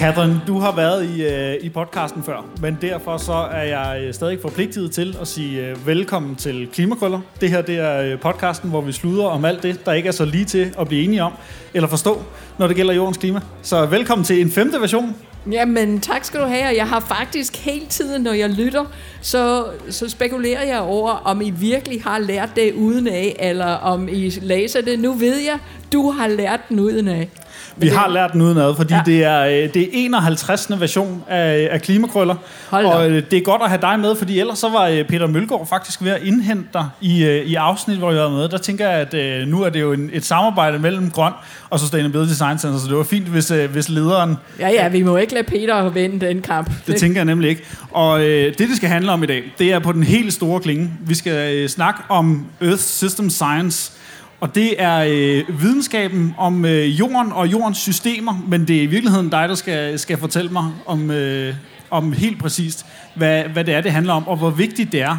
Catherine, 0.00 0.40
du 0.46 0.58
har 0.58 0.76
været 0.76 1.04
i, 1.04 1.22
øh, 1.24 1.54
i 1.60 1.68
podcasten 1.68 2.22
før, 2.22 2.46
men 2.60 2.78
derfor 2.80 3.16
så 3.16 3.32
er 3.32 3.62
jeg 3.62 4.02
øh, 4.02 4.14
stadig 4.14 4.38
forpligtet 4.42 4.92
til 4.92 5.16
at 5.20 5.28
sige 5.28 5.66
øh, 5.66 5.86
velkommen 5.86 6.36
til 6.36 6.68
Klimakrøller. 6.72 7.20
Det 7.40 7.50
her 7.50 7.62
det 7.62 7.78
er 7.78 8.02
øh, 8.02 8.20
podcasten, 8.20 8.70
hvor 8.70 8.80
vi 8.80 8.92
sluder 8.92 9.24
om 9.24 9.44
alt 9.44 9.62
det, 9.62 9.86
der 9.86 9.92
ikke 9.92 10.06
er 10.06 10.12
så 10.12 10.24
lige 10.24 10.44
til 10.44 10.74
at 10.78 10.88
blive 10.88 11.04
enige 11.04 11.22
om 11.22 11.32
eller 11.74 11.88
forstå, 11.88 12.22
når 12.58 12.66
det 12.66 12.76
gælder 12.76 12.94
jordens 12.94 13.18
klima. 13.18 13.40
Så 13.62 13.86
velkommen 13.86 14.24
til 14.24 14.40
en 14.40 14.50
femte 14.50 14.80
version. 14.80 15.16
Jamen, 15.50 16.00
tak 16.00 16.24
skal 16.24 16.40
du 16.40 16.46
have. 16.46 16.76
Jeg 16.76 16.88
har 16.88 17.00
faktisk 17.00 17.56
hele 17.56 17.86
tiden, 17.86 18.22
når 18.22 18.32
jeg 18.32 18.50
lytter, 18.50 18.84
så, 19.20 19.66
så 19.90 20.08
spekulerer 20.08 20.64
jeg 20.64 20.80
over, 20.80 21.10
om 21.10 21.40
I 21.40 21.50
virkelig 21.50 22.02
har 22.02 22.18
lært 22.18 22.50
det 22.56 22.72
uden 22.72 23.08
af, 23.08 23.36
eller 23.38 23.66
om 23.66 24.08
I 24.08 24.32
læser 24.42 24.80
det. 24.80 24.98
Nu 24.98 25.12
ved 25.12 25.36
jeg, 25.36 25.58
du 25.92 26.10
har 26.10 26.28
lært 26.28 26.60
den 26.68 26.80
uden 26.80 27.08
af. 27.08 27.28
Vi 27.76 27.88
har 27.88 28.08
lært 28.08 28.32
den 28.32 28.40
udenad, 28.40 28.74
fordi 28.76 28.94
ja. 28.94 29.02
det, 29.06 29.24
er, 29.24 29.40
øh, 29.40 29.74
det 29.74 29.76
er 29.76 29.86
51. 29.92 30.70
version 30.78 31.24
af, 31.28 31.68
af 31.70 31.82
Klimakrøller. 31.82 32.34
Hold 32.70 32.86
og 32.86 33.10
øh, 33.10 33.22
det 33.30 33.36
er 33.36 33.40
godt 33.40 33.62
at 33.62 33.68
have 33.68 33.80
dig 33.80 34.00
med, 34.00 34.16
fordi 34.16 34.40
ellers 34.40 34.58
så 34.58 34.68
var 34.68 34.86
øh, 34.86 35.04
Peter 35.04 35.26
Mølgaard 35.26 35.68
faktisk 35.68 36.02
ved 36.02 36.10
at 36.10 36.22
indhente 36.22 36.68
dig 36.72 36.88
i, 37.00 37.26
i 37.26 37.54
afsnit, 37.54 37.98
hvor 37.98 38.12
jeg 38.12 38.22
var 38.22 38.30
med. 38.30 38.48
Der 38.48 38.58
tænker 38.58 38.88
jeg, 38.88 39.14
at 39.14 39.48
nu 39.48 39.62
er 39.62 39.68
det 39.68 39.80
jo 39.80 39.92
en, 39.92 40.10
et 40.12 40.24
samarbejde 40.24 40.78
mellem 40.78 41.10
Grøn 41.10 41.32
og 41.70 41.80
Sustainability 41.80 42.30
Design 42.30 42.58
Center, 42.58 42.78
så 42.78 42.88
det 42.88 42.96
var 42.96 43.02
fint, 43.02 43.26
hvis, 43.26 43.48
hvis 43.48 43.88
lederen... 43.88 44.36
Ja, 44.58 44.68
ja, 44.68 44.88
vi 44.88 45.02
må 45.02 45.16
ikke 45.16 45.34
lade 45.34 45.46
Peter 45.46 45.88
vinde 45.88 46.26
den 46.26 46.42
kamp. 46.42 46.70
Det 46.86 46.96
tænker 46.96 47.18
jeg 47.18 47.24
nemlig 47.24 47.50
ikke. 47.50 47.62
Og 47.90 48.20
øh, 48.20 48.46
det, 48.46 48.58
det 48.58 48.76
skal 48.76 48.88
handle 48.88 49.12
om 49.12 49.22
i 49.22 49.26
dag, 49.26 49.42
det 49.58 49.72
er 49.72 49.78
på 49.78 49.92
den 49.92 50.02
helt 50.02 50.32
store 50.32 50.60
klinge. 50.60 50.90
Vi 51.00 51.14
skal 51.14 51.54
øh, 51.54 51.68
snakke 51.68 52.00
om 52.08 52.46
Earth 52.60 52.82
System 52.82 53.30
Science, 53.30 53.92
og 54.40 54.54
det 54.54 54.82
er 54.82 55.04
øh, 55.08 55.60
videnskaben 55.62 56.34
om 56.38 56.64
øh, 56.64 57.00
jorden 57.00 57.32
og 57.32 57.52
jordens 57.52 57.78
systemer, 57.78 58.44
men 58.48 58.68
det 58.68 58.76
er 58.76 58.82
i 58.82 58.86
virkeligheden 58.86 59.28
dig, 59.28 59.48
der 59.48 59.54
skal, 59.54 59.98
skal 59.98 60.18
fortælle 60.18 60.50
mig 60.50 60.72
om, 60.86 61.10
øh, 61.10 61.54
om 61.90 62.12
helt 62.12 62.38
præcist, 62.38 62.86
hvad, 63.14 63.44
hvad 63.44 63.64
det 63.64 63.74
er, 63.74 63.80
det 63.80 63.92
handler 63.92 64.12
om, 64.12 64.28
og 64.28 64.36
hvor 64.36 64.50
vigtigt 64.50 64.92
det 64.92 65.02
er. 65.02 65.16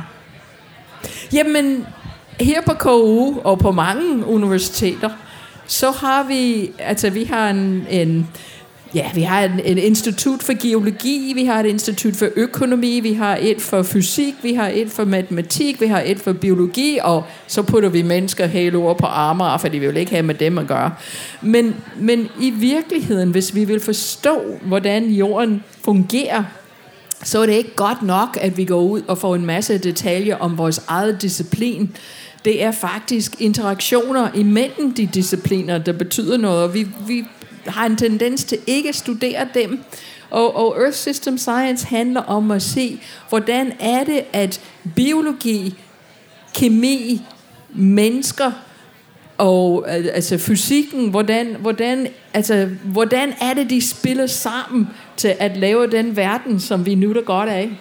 Jamen, 1.34 1.86
her 2.40 2.62
på 2.62 2.74
KU 2.74 3.40
og 3.40 3.60
på 3.60 3.72
mange 3.72 4.26
universiteter, 4.26 5.10
så 5.68 5.92
har 5.92 6.24
vi, 6.24 6.72
altså 6.80 7.10
vi 7.10 7.24
har 7.24 7.50
en, 7.50 7.88
en 7.90 8.30
Ja, 8.96 9.12
vi 9.14 9.22
har 9.22 9.44
en, 9.44 9.60
en 9.60 9.78
institut 9.78 10.44
for 10.44 10.62
geologi, 10.62 11.32
vi 11.36 11.46
har 11.46 11.60
et 11.60 11.66
institut 11.66 12.16
for 12.16 12.28
økonomi, 12.36 13.00
vi 13.00 13.14
har 13.14 13.38
et 13.42 13.62
for 13.62 13.84
fysik, 13.84 14.36
vi 14.44 14.54
har 14.54 14.68
et 14.68 14.92
for 14.92 15.06
matematik, 15.06 15.82
vi 15.82 15.86
har 15.86 16.02
et 16.06 16.20
for 16.20 16.34
biologi, 16.34 17.00
og 17.04 17.24
så 17.48 17.62
putter 17.62 17.90
vi 17.90 18.02
mennesker 18.02 18.46
hele 18.46 18.78
over 18.78 18.94
på 18.94 19.06
armer, 19.06 19.58
fordi 19.58 19.78
vi 19.78 19.88
vil 19.88 19.98
ikke 19.98 20.12
have 20.12 20.24
med 20.24 20.36
dem 20.36 20.58
at 20.58 20.68
gøre. 20.68 20.92
Men, 21.42 21.76
men 22.00 22.28
i 22.42 22.50
virkeligheden, 22.50 23.32
hvis 23.32 23.56
vi 23.56 23.66
vil 23.66 23.80
forstå, 23.80 24.42
hvordan 24.62 25.10
jorden 25.10 25.64
fungerer, 25.86 26.44
så 27.24 27.42
er 27.42 27.46
det 27.46 27.54
ikke 27.54 27.76
godt 27.76 28.02
nok, 28.02 28.38
at 28.42 28.58
vi 28.58 28.66
går 28.66 28.82
ud 28.82 29.02
og 29.08 29.18
får 29.18 29.36
en 29.36 29.46
masse 29.46 29.78
detaljer 29.78 30.36
om 30.36 30.58
vores 30.58 30.82
eget 30.88 31.22
disciplin. 31.22 31.96
Det 32.46 32.64
er 32.64 32.72
faktisk 32.72 33.42
interaktioner 33.42 34.30
imellem 34.36 34.94
de 34.94 35.06
discipliner, 35.06 35.78
der 35.78 35.94
betyder 35.94 36.38
noget, 36.38 36.64
og 36.64 36.74
vi, 36.74 36.88
vi 37.08 37.26
har 37.68 37.86
en 37.86 37.98
tendens 37.98 38.44
til 38.44 38.58
ikke 38.68 38.90
at 38.90 38.96
studere 38.96 39.48
dem. 39.54 39.80
Og, 40.30 40.56
og 40.56 40.82
Earth 40.82 40.98
System 40.98 41.38
Science 41.38 41.88
handler 41.88 42.22
om 42.22 42.52
at 42.52 42.62
se, 42.62 43.02
hvordan 43.30 43.74
er 43.80 44.04
det, 44.04 44.24
at 44.34 44.62
biologi, 44.96 45.76
kemi, 46.56 47.22
mennesker 47.74 48.52
og 49.38 49.92
altså 49.92 50.38
fysikken, 50.38 51.10
hvordan, 51.10 51.56
hvordan, 51.60 52.08
altså, 52.34 52.70
hvordan 52.84 53.34
er 53.42 53.54
det, 53.54 53.70
de 53.70 53.90
spiller 53.90 54.28
sammen 54.28 54.88
til 55.18 55.36
at 55.40 55.58
lave 55.58 55.88
den 55.88 56.16
verden, 56.16 56.60
som 56.60 56.86
vi 56.86 56.96
nu 56.96 57.14
der 57.14 57.22
godt 57.22 57.50
af? 57.50 57.72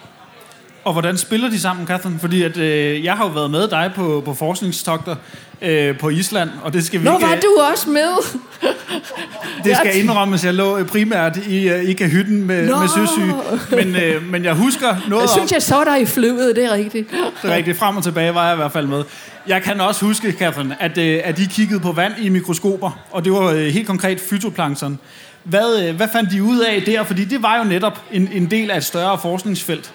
Og 0.83 0.93
hvordan 0.93 1.17
spiller 1.17 1.49
de 1.49 1.59
sammen, 1.59 1.87
Catherine? 1.87 2.19
Fordi 2.19 2.43
at, 2.43 2.57
øh, 2.57 3.03
jeg 3.03 3.13
har 3.13 3.25
jo 3.25 3.31
været 3.31 3.51
med 3.51 3.67
dig 3.67 3.91
på, 3.95 4.21
på 4.25 4.33
forskningstogter 4.33 5.15
øh, 5.61 5.97
på 5.97 6.09
Island, 6.09 6.49
og 6.63 6.73
det 6.73 6.85
skal 6.85 6.99
vi 6.99 7.05
Nå, 7.05 7.13
ikke... 7.13 7.27
var 7.27 7.35
du 7.35 7.61
også 7.71 7.89
med? 7.89 8.39
Det 9.63 9.77
skal 9.77 9.97
indrømmes, 9.97 10.45
jeg 10.45 10.53
lå 10.53 10.77
øh, 10.77 10.87
primært 10.87 11.37
i, 11.37 11.69
øh, 11.69 11.83
i 11.83 11.93
kahytten 11.93 12.43
med, 12.47 12.69
Nå. 12.69 12.79
med 12.79 12.87
søsyge. 12.87 13.33
Men, 13.71 13.95
øh, 13.95 14.23
men 14.31 14.43
jeg 14.43 14.53
husker 14.53 14.87
noget 14.87 15.21
Jeg 15.21 15.29
om... 15.29 15.37
synes, 15.37 15.51
jeg 15.51 15.61
så 15.61 15.83
dig 15.83 16.01
i 16.01 16.05
flyet, 16.05 16.55
det 16.55 16.65
er 16.65 16.71
rigtigt. 16.73 17.11
Det 17.41 17.51
er 17.51 17.55
rigtigt. 17.55 17.77
Frem 17.77 17.97
og 17.97 18.03
tilbage 18.03 18.35
var 18.35 18.45
jeg 18.45 18.53
i 18.53 18.57
hvert 18.57 18.71
fald 18.71 18.87
med. 18.87 19.03
Jeg 19.47 19.61
kan 19.61 19.81
også 19.81 20.05
huske, 20.05 20.31
Catherine, 20.31 20.81
at, 20.81 20.97
øh, 20.97 21.21
at 21.23 21.37
de 21.37 21.45
kiggede 21.45 21.79
på 21.79 21.91
vand 21.91 22.13
i 22.19 22.29
mikroskoper, 22.29 22.99
og 23.11 23.25
det 23.25 23.33
var 23.33 23.49
øh, 23.49 23.65
helt 23.65 23.87
konkret 23.87 24.19
fytoplankton. 24.19 24.99
Hvad, 25.43 25.87
øh, 25.87 25.95
hvad 25.95 26.07
fandt 26.13 26.31
de 26.31 26.43
ud 26.43 26.59
af 26.59 26.81
der? 26.85 27.03
Fordi 27.03 27.25
det 27.25 27.43
var 27.43 27.57
jo 27.57 27.63
netop 27.63 28.01
en, 28.11 28.29
en 28.33 28.51
del 28.51 28.71
af 28.71 28.77
et 28.77 28.83
større 28.85 29.17
forskningsfelt. 29.21 29.93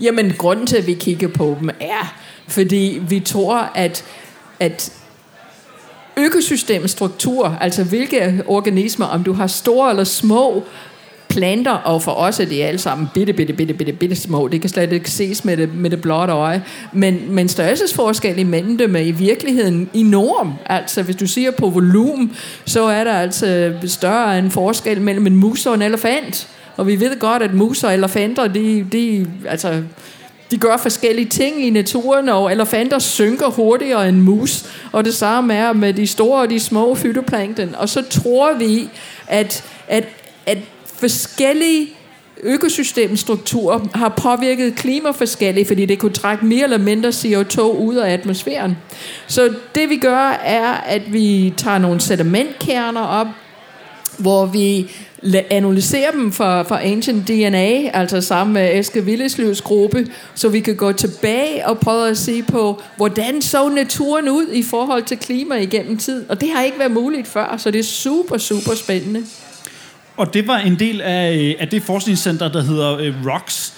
Jamen, 0.00 0.32
grunden 0.38 0.66
til, 0.66 0.76
at 0.76 0.86
vi 0.86 0.94
kigger 0.94 1.28
på 1.28 1.56
dem, 1.60 1.70
er, 1.80 2.14
fordi 2.48 3.02
vi 3.08 3.20
tror, 3.20 3.70
at, 3.74 4.04
at 4.60 4.92
økosystemets 6.16 6.92
struktur, 6.92 7.56
altså 7.60 7.84
hvilke 7.84 8.42
organismer, 8.46 9.06
om 9.06 9.24
du 9.24 9.32
har 9.32 9.46
store 9.46 9.90
eller 9.90 10.04
små 10.04 10.64
planter, 11.28 11.72
og 11.72 12.02
for 12.02 12.12
os 12.12 12.40
er 12.40 12.44
de 12.44 12.64
alle 12.64 12.78
sammen 12.78 13.08
bitte, 13.14 13.32
bitte, 13.32 13.52
bitte, 13.52 13.74
bitte, 13.74 13.92
bitte 13.92 14.16
små. 14.16 14.48
Det 14.48 14.60
kan 14.60 14.70
slet 14.70 14.92
ikke 14.92 15.10
ses 15.10 15.44
med 15.44 15.56
det, 15.56 15.74
med 15.74 15.90
det 15.90 16.02
blotte 16.02 16.32
øje. 16.32 16.62
Men, 16.92 17.20
men 17.28 17.48
størrelsesforskel 17.48 18.38
imellem 18.38 18.78
dem 18.78 18.96
er 18.96 19.00
i 19.00 19.10
virkeligheden 19.10 19.90
enorm. 19.94 20.52
Altså, 20.66 21.02
hvis 21.02 21.16
du 21.16 21.26
siger 21.26 21.50
på 21.50 21.68
volumen, 21.68 22.36
så 22.64 22.82
er 22.84 23.04
der 23.04 23.12
altså 23.12 23.72
større 23.86 24.38
en 24.38 24.50
forskel 24.50 25.00
mellem 25.00 25.26
en 25.26 25.36
mus 25.36 25.66
og 25.66 25.74
en 25.74 25.82
elefant. 25.82 26.48
Og 26.76 26.86
vi 26.86 27.00
ved 27.00 27.18
godt, 27.18 27.42
at 27.42 27.54
mus 27.54 27.84
og 27.84 27.94
elefanter, 27.94 28.46
de, 28.46 28.86
de, 28.92 29.26
altså, 29.48 29.82
de 30.50 30.58
gør 30.58 30.76
forskellige 30.76 31.28
ting 31.28 31.66
i 31.66 31.70
naturen, 31.70 32.28
og 32.28 32.52
elefanter 32.52 32.98
synker 32.98 33.46
hurtigere 33.50 34.08
end 34.08 34.16
mus. 34.16 34.64
Og 34.92 35.04
det 35.04 35.14
samme 35.14 35.54
er 35.54 35.72
med 35.72 35.92
de 35.92 36.06
store 36.06 36.40
og 36.40 36.50
de 36.50 36.60
små 36.60 36.94
fytoplankton. 36.94 37.74
Og 37.74 37.88
så 37.88 38.02
tror 38.10 38.54
vi, 38.54 38.88
at, 39.26 39.64
at, 39.88 40.08
at 40.46 40.58
forskellige 40.86 41.88
økosystemstrukturer 42.42 43.80
har 43.94 44.08
påvirket 44.08 44.74
klima 44.74 45.10
forskelligt, 45.10 45.68
fordi 45.68 45.86
det 45.86 45.98
kunne 45.98 46.12
trække 46.12 46.46
mere 46.46 46.64
eller 46.64 46.78
mindre 46.78 47.08
CO2 47.08 47.60
ud 47.62 47.94
af 47.94 48.12
atmosfæren. 48.12 48.76
Så 49.26 49.54
det 49.74 49.90
vi 49.90 49.96
gør, 49.96 50.40
er, 50.44 50.72
at 50.72 51.12
vi 51.12 51.54
tager 51.56 51.78
nogle 51.78 52.00
sedimentkerner 52.00 53.00
op, 53.00 53.26
hvor 54.20 54.46
vi 54.46 54.90
analyserer 55.50 56.10
dem 56.10 56.32
for, 56.32 56.62
for 56.62 56.74
ancient 56.82 57.28
DNA, 57.28 57.90
altså 57.96 58.20
sammen 58.20 58.54
med 58.54 58.78
Eske 58.78 59.04
Villesløvs 59.04 59.60
gruppe, 59.60 60.06
så 60.34 60.48
vi 60.48 60.60
kan 60.60 60.76
gå 60.76 60.92
tilbage 60.92 61.66
og 61.68 61.78
prøve 61.78 62.08
at 62.08 62.18
se 62.18 62.42
på, 62.42 62.82
hvordan 62.96 63.42
så 63.42 63.68
naturen 63.68 64.28
ud 64.28 64.46
i 64.52 64.62
forhold 64.62 65.02
til 65.02 65.16
klima 65.16 65.54
igennem 65.54 65.98
tid. 65.98 66.24
Og 66.28 66.40
det 66.40 66.48
har 66.54 66.62
ikke 66.62 66.78
været 66.78 66.92
muligt 66.92 67.28
før, 67.28 67.56
så 67.58 67.70
det 67.70 67.78
er 67.78 67.84
super, 67.84 68.38
super 68.38 68.74
spændende. 68.74 69.22
Og 70.16 70.34
det 70.34 70.46
var 70.46 70.58
en 70.58 70.78
del 70.78 71.00
af, 71.00 71.56
af 71.58 71.68
det 71.68 71.82
forskningscenter, 71.82 72.52
der 72.52 72.62
hedder 72.62 72.96
øh, 72.98 73.14
ROCKS, 73.26 73.74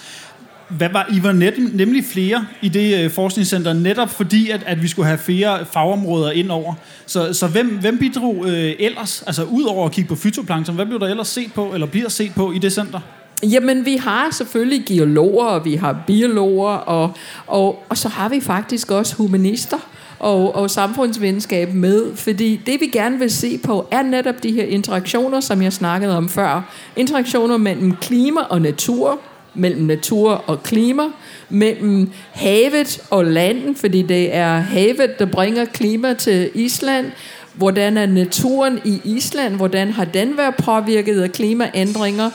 hvad 0.77 0.89
var, 0.89 1.07
I 1.13 1.23
var 1.23 1.31
net, 1.31 1.53
nemlig 1.73 2.03
flere 2.05 2.45
i 2.61 2.69
det 2.69 3.03
øh, 3.03 3.11
forskningscenter, 3.11 3.73
netop 3.73 4.09
fordi, 4.09 4.49
at, 4.49 4.63
at 4.65 4.83
vi 4.83 4.87
skulle 4.87 5.05
have 5.05 5.17
flere 5.17 5.65
fagområder 5.65 6.31
ind 6.31 6.51
over. 6.51 6.73
Så, 7.05 7.33
så 7.33 7.47
hvem, 7.47 7.77
hvem 7.81 7.97
bidrog 7.97 8.45
øh, 8.47 8.73
ellers, 8.79 9.23
altså 9.27 9.43
ud 9.43 9.63
over 9.63 9.85
at 9.85 9.91
kigge 9.91 10.07
på 10.07 10.15
fytoplankton, 10.15 10.75
hvad 10.75 10.85
blev 10.85 10.99
der 10.99 11.07
ellers 11.07 11.27
set 11.27 11.53
på, 11.53 11.73
eller 11.73 11.87
bliver 11.87 12.09
set 12.09 12.31
på 12.35 12.51
i 12.51 12.57
det 12.57 12.73
center? 12.73 12.99
Jamen, 13.43 13.85
vi 13.85 13.95
har 13.95 14.31
selvfølgelig 14.31 14.83
geologer, 14.85 15.45
og 15.45 15.65
vi 15.65 15.75
har 15.75 16.03
biologer, 16.07 16.71
og, 16.71 17.11
og, 17.47 17.83
og 17.89 17.97
så 17.97 18.09
har 18.09 18.29
vi 18.29 18.41
faktisk 18.41 18.91
også 18.91 19.15
humanister 19.15 19.77
og, 20.19 20.55
og 20.55 20.69
samfundsvidenskab 20.69 21.73
med, 21.73 22.15
fordi 22.15 22.61
det 22.65 22.81
vi 22.81 22.87
gerne 22.87 23.19
vil 23.19 23.31
se 23.31 23.57
på, 23.57 23.87
er 23.91 24.01
netop 24.01 24.43
de 24.43 24.51
her 24.51 24.63
interaktioner, 24.63 25.39
som 25.39 25.61
jeg 25.61 25.73
snakkede 25.73 26.17
om 26.17 26.29
før. 26.29 26.73
Interaktioner 26.95 27.57
mellem 27.57 27.95
klima 27.95 28.41
og 28.41 28.61
natur, 28.61 29.19
mellem 29.55 29.85
natur 29.85 30.31
og 30.31 30.63
klima, 30.63 31.03
mellem 31.49 32.11
havet 32.31 33.01
og 33.09 33.25
landet, 33.25 33.77
fordi 33.77 34.01
det 34.01 34.35
er 34.35 34.57
havet, 34.59 35.19
der 35.19 35.25
bringer 35.25 35.65
klima 35.65 36.13
til 36.13 36.49
Island, 36.53 37.05
hvordan 37.53 37.97
er 37.97 38.05
naturen 38.05 38.79
i 38.85 39.01
Island, 39.03 39.55
hvordan 39.55 39.91
har 39.91 40.05
den 40.05 40.37
været 40.37 40.55
påvirket 40.55 41.21
af 41.21 41.31
klimaændringer, 41.31 42.29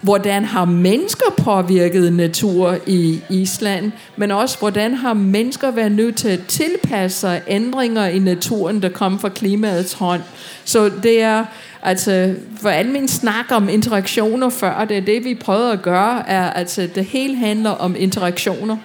hvordan 0.00 0.44
har 0.44 0.64
mennesker 0.64 1.30
påvirket 1.36 2.12
natur 2.12 2.76
i 2.86 3.20
Island, 3.30 3.92
men 4.16 4.30
også 4.30 4.58
hvordan 4.58 4.94
har 4.94 5.14
mennesker 5.14 5.70
været 5.70 5.92
nødt 5.92 6.16
til 6.16 6.28
at 6.28 6.40
tilpasse 6.48 7.20
sig 7.20 7.42
ændringer 7.48 8.06
i 8.06 8.18
naturen, 8.18 8.82
der 8.82 8.88
kommer 8.88 9.18
fra 9.18 9.28
klimaets 9.28 9.92
hånd. 9.92 10.20
Så 10.64 10.90
det 11.02 11.22
er, 11.22 11.44
altså, 11.86 12.34
hvordan 12.60 12.92
min 12.92 13.08
snak 13.08 13.44
om 13.50 13.68
interaktioner 13.68 14.48
før, 14.48 14.84
det 14.84 14.96
er 14.96 15.00
det, 15.00 15.24
vi 15.24 15.34
prøver 15.34 15.72
at 15.72 15.82
gøre, 15.82 16.28
er, 16.28 16.50
altså, 16.50 16.88
det 16.94 17.04
hele 17.04 17.36
handler 17.36 17.70
om 17.70 17.96
interaktioner. 17.98 18.76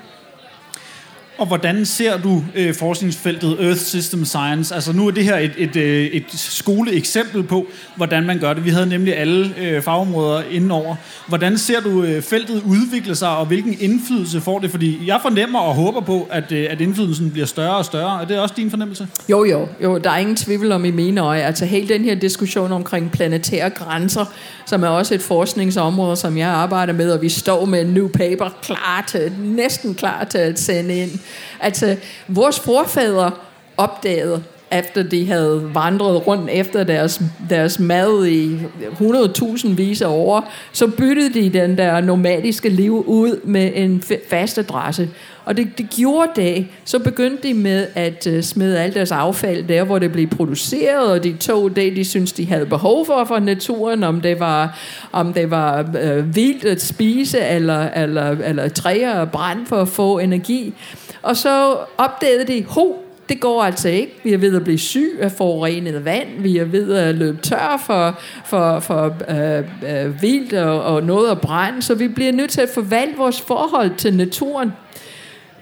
Og 1.41 1.47
hvordan 1.47 1.85
ser 1.85 2.17
du 2.17 2.43
øh, 2.55 2.73
forskningsfeltet 2.73 3.57
Earth 3.59 3.79
System 3.79 4.25
Science? 4.25 4.75
Altså 4.75 4.93
nu 4.93 5.07
er 5.07 5.11
det 5.11 5.23
her 5.23 5.37
et, 5.37 5.51
et, 5.57 5.75
øh, 5.75 6.05
et 6.05 6.23
skoleeksempel 6.33 7.43
på, 7.43 7.67
hvordan 7.95 8.25
man 8.25 8.39
gør 8.39 8.53
det. 8.53 8.65
Vi 8.65 8.69
havde 8.69 8.85
nemlig 8.85 9.17
alle 9.17 9.53
øh, 9.61 9.81
fagområder 9.81 10.43
indenover. 10.51 10.95
Hvordan 11.27 11.57
ser 11.57 11.81
du 11.81 12.03
øh, 12.03 12.21
feltet 12.21 12.63
udvikle 12.65 13.15
sig, 13.15 13.37
og 13.37 13.45
hvilken 13.45 13.77
indflydelse 13.79 14.41
får 14.41 14.59
det? 14.59 14.71
Fordi 14.71 15.07
jeg 15.07 15.19
fornemmer 15.21 15.59
og 15.59 15.75
håber 15.75 16.01
på, 16.01 16.27
at, 16.31 16.51
øh, 16.51 16.67
at 16.69 16.81
indflydelsen 16.81 17.31
bliver 17.31 17.45
større 17.45 17.75
og 17.75 17.85
større. 17.85 18.21
Er 18.21 18.25
det 18.25 18.39
også 18.39 18.55
din 18.57 18.69
fornemmelse? 18.69 19.07
Jo, 19.29 19.43
jo, 19.43 19.67
jo. 19.83 19.97
Der 19.97 20.09
er 20.09 20.17
ingen 20.17 20.35
tvivl 20.35 20.71
om 20.71 20.85
i 20.85 20.91
mine 20.91 21.21
øje. 21.21 21.41
Altså 21.41 21.65
hele 21.65 21.87
den 21.87 22.03
her 22.03 22.15
diskussion 22.15 22.71
omkring 22.71 23.11
planetære 23.11 23.69
grænser, 23.69 24.25
som 24.65 24.83
er 24.83 24.87
også 24.87 25.13
et 25.15 25.21
forskningsområde, 25.21 26.15
som 26.15 26.37
jeg 26.37 26.49
arbejder 26.49 26.93
med, 26.93 27.11
og 27.11 27.21
vi 27.21 27.29
står 27.29 27.65
med 27.65 27.81
en 27.81 27.87
new 27.87 28.07
paper 28.07 28.49
klar 28.61 29.05
til, 29.07 29.31
næsten 29.39 29.95
klar 29.95 30.23
til 30.23 30.37
at 30.37 30.59
sende 30.59 30.95
ind. 30.95 31.11
Altså, 31.59 31.95
vores 32.27 32.59
forfædre 32.59 33.31
opdagede, 33.77 34.43
efter 34.71 35.03
de 35.03 35.27
havde 35.27 35.69
vandret 35.73 36.27
rundt 36.27 36.49
efter 36.51 36.83
deres, 36.83 37.21
deres 37.49 37.79
mad 37.79 38.25
i 38.25 38.57
100.000 38.99 39.67
vis 39.67 40.01
af 40.01 40.07
år, 40.07 40.51
så 40.71 40.87
byttede 40.87 41.33
de 41.33 41.59
den 41.59 41.77
der 41.77 42.01
nomadiske 42.01 42.69
liv 42.69 43.03
ud 43.07 43.39
med 43.43 43.71
en 43.75 44.03
fast 44.29 44.57
adresse. 44.57 45.09
Og 45.45 45.57
det, 45.57 45.77
det 45.77 45.89
gjorde 45.89 46.31
det. 46.35 46.67
Så 46.85 46.99
begyndte 46.99 47.47
de 47.47 47.53
med 47.53 47.87
at 47.95 48.27
uh, 48.27 48.41
smide 48.41 48.79
alt 48.79 48.95
deres 48.95 49.11
affald 49.11 49.63
der, 49.63 49.83
hvor 49.83 49.99
det 49.99 50.11
blev 50.11 50.27
produceret, 50.27 51.11
og 51.11 51.23
de 51.23 51.33
tog 51.33 51.75
det, 51.75 51.95
de 51.95 52.05
synes 52.05 52.33
de 52.33 52.45
havde 52.45 52.65
behov 52.65 53.05
for 53.05 53.25
for 53.25 53.39
naturen, 53.39 54.03
om 54.03 54.21
det 54.21 54.39
var, 54.39 54.79
om 55.11 55.33
det 55.33 55.51
var 55.51 55.81
uh, 55.81 56.35
vildt 56.35 56.65
at 56.65 56.81
spise, 56.81 57.39
eller, 57.39 57.89
eller, 57.89 58.29
eller 58.29 58.69
træer 58.69 59.19
og 59.19 59.31
brand 59.31 59.65
for 59.65 59.81
at 59.81 59.87
få 59.87 60.19
energi. 60.19 60.73
Og 61.21 61.37
så 61.37 61.77
opdagede 61.97 62.47
de, 62.47 62.65
ho, 62.67 62.95
det 63.29 63.39
går 63.39 63.63
altså 63.63 63.89
ikke. 63.89 64.13
Vi 64.23 64.33
er 64.33 64.37
ved 64.37 64.55
at 64.55 64.63
blive 64.63 64.79
syg 64.79 65.17
af 65.21 65.31
forurenet 65.31 66.05
vand. 66.05 66.27
Vi 66.39 66.57
er 66.57 66.65
ved 66.65 66.93
at 66.93 67.15
løbe 67.15 67.41
tør 67.41 67.83
for, 67.85 68.19
for, 68.45 68.79
for 68.79 69.15
øh, 69.29 70.05
øh, 70.05 70.21
vildt 70.21 70.53
og, 70.53 70.83
og 70.83 71.03
noget 71.03 71.31
at 71.31 71.41
brænde. 71.41 71.81
Så 71.81 71.95
vi 71.95 72.07
bliver 72.07 72.31
nødt 72.31 72.51
til 72.51 72.61
at 72.61 72.69
forvalte 72.73 73.17
vores 73.17 73.41
forhold 73.41 73.91
til 73.97 74.13
naturen 74.13 74.71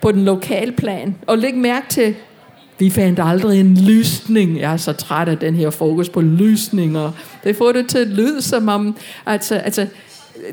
på 0.01 0.11
den 0.11 0.25
lokale 0.25 0.71
plan. 0.71 1.15
Og 1.27 1.37
læg 1.37 1.55
mærke 1.55 1.85
til, 1.89 2.15
vi 2.79 2.89
fandt 2.89 3.19
aldrig 3.23 3.59
en 3.59 3.77
lysning. 3.77 4.59
Jeg 4.59 4.73
er 4.73 4.77
så 4.77 4.93
træt 4.93 5.27
af 5.27 5.37
den 5.37 5.55
her 5.55 5.69
fokus 5.69 6.09
på 6.09 6.21
lysninger. 6.21 7.11
Det 7.43 7.55
får 7.55 7.71
det 7.71 7.87
til 7.87 7.97
at 7.97 8.07
lyde 8.07 8.41
som 8.41 8.67
om, 8.67 8.97
altså, 9.25 9.55
altså 9.55 9.87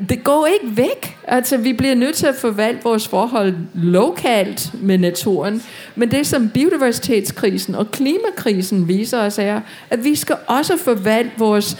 det 0.09 0.23
går 0.23 0.47
ikke 0.53 0.77
væk. 0.77 1.17
Altså, 1.27 1.57
vi 1.57 1.73
bliver 1.73 1.95
nødt 1.95 2.15
til 2.15 2.27
at 2.27 2.35
forvalte 2.35 2.83
vores 2.83 3.07
forhold 3.07 3.53
lokalt 3.73 4.71
med 4.81 4.97
naturen. 4.97 5.63
Men 5.95 6.11
det, 6.11 6.27
som 6.27 6.49
biodiversitetskrisen 6.49 7.75
og 7.75 7.91
klimakrisen 7.91 8.87
viser 8.87 9.19
os, 9.19 9.39
er, 9.39 9.61
at 9.89 10.03
vi 10.03 10.15
skal 10.15 10.35
også 10.47 10.77
forvalte 10.77 11.31
vores 11.37 11.77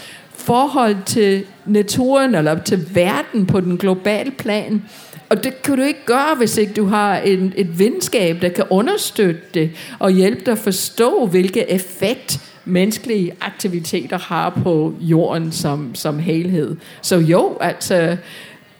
forhold 0.48 0.96
til 1.06 1.44
naturen, 1.66 2.34
eller 2.34 2.62
til 2.62 2.94
verden 2.94 3.46
på 3.46 3.60
den 3.60 3.78
globale 3.78 4.30
plan. 4.30 4.82
Og 5.28 5.44
det 5.44 5.62
kan 5.62 5.76
du 5.76 5.82
ikke 5.82 6.04
gøre, 6.06 6.34
hvis 6.36 6.56
ikke 6.56 6.72
du 6.72 6.86
har 6.86 7.16
en, 7.16 7.52
et 7.56 7.78
venskab, 7.78 8.42
der 8.42 8.48
kan 8.48 8.64
understøtte 8.70 9.40
det, 9.54 9.70
og 9.98 10.10
hjælpe 10.10 10.40
dig 10.46 10.52
at 10.52 10.58
forstå, 10.58 11.26
hvilke 11.26 11.70
effekt 11.70 12.40
menneskelige 12.64 13.32
aktiviteter 13.40 14.18
har 14.18 14.50
på 14.50 14.94
jorden 15.00 15.52
som, 15.52 15.94
som 15.94 16.18
helhed. 16.18 16.76
Så 17.02 17.16
jo, 17.16 17.58
altså, 17.60 18.16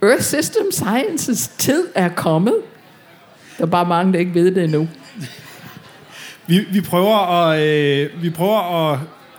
Earth 0.02 0.22
System 0.22 0.72
Sciences 0.72 1.48
tid 1.48 1.84
er 1.94 2.08
kommet. 2.08 2.54
Der 3.58 3.64
er 3.64 3.68
bare 3.68 3.88
mange, 3.88 4.12
der 4.12 4.18
ikke 4.18 4.34
ved 4.34 4.50
det 4.50 4.64
endnu. 4.64 4.88
Vi, 6.46 6.58
vi 6.72 6.80
prøver 6.80 7.46
at, 7.46 7.62
øh, 7.62 8.22
vi 8.22 8.30
prøver 8.30 8.92
at, 8.92 8.98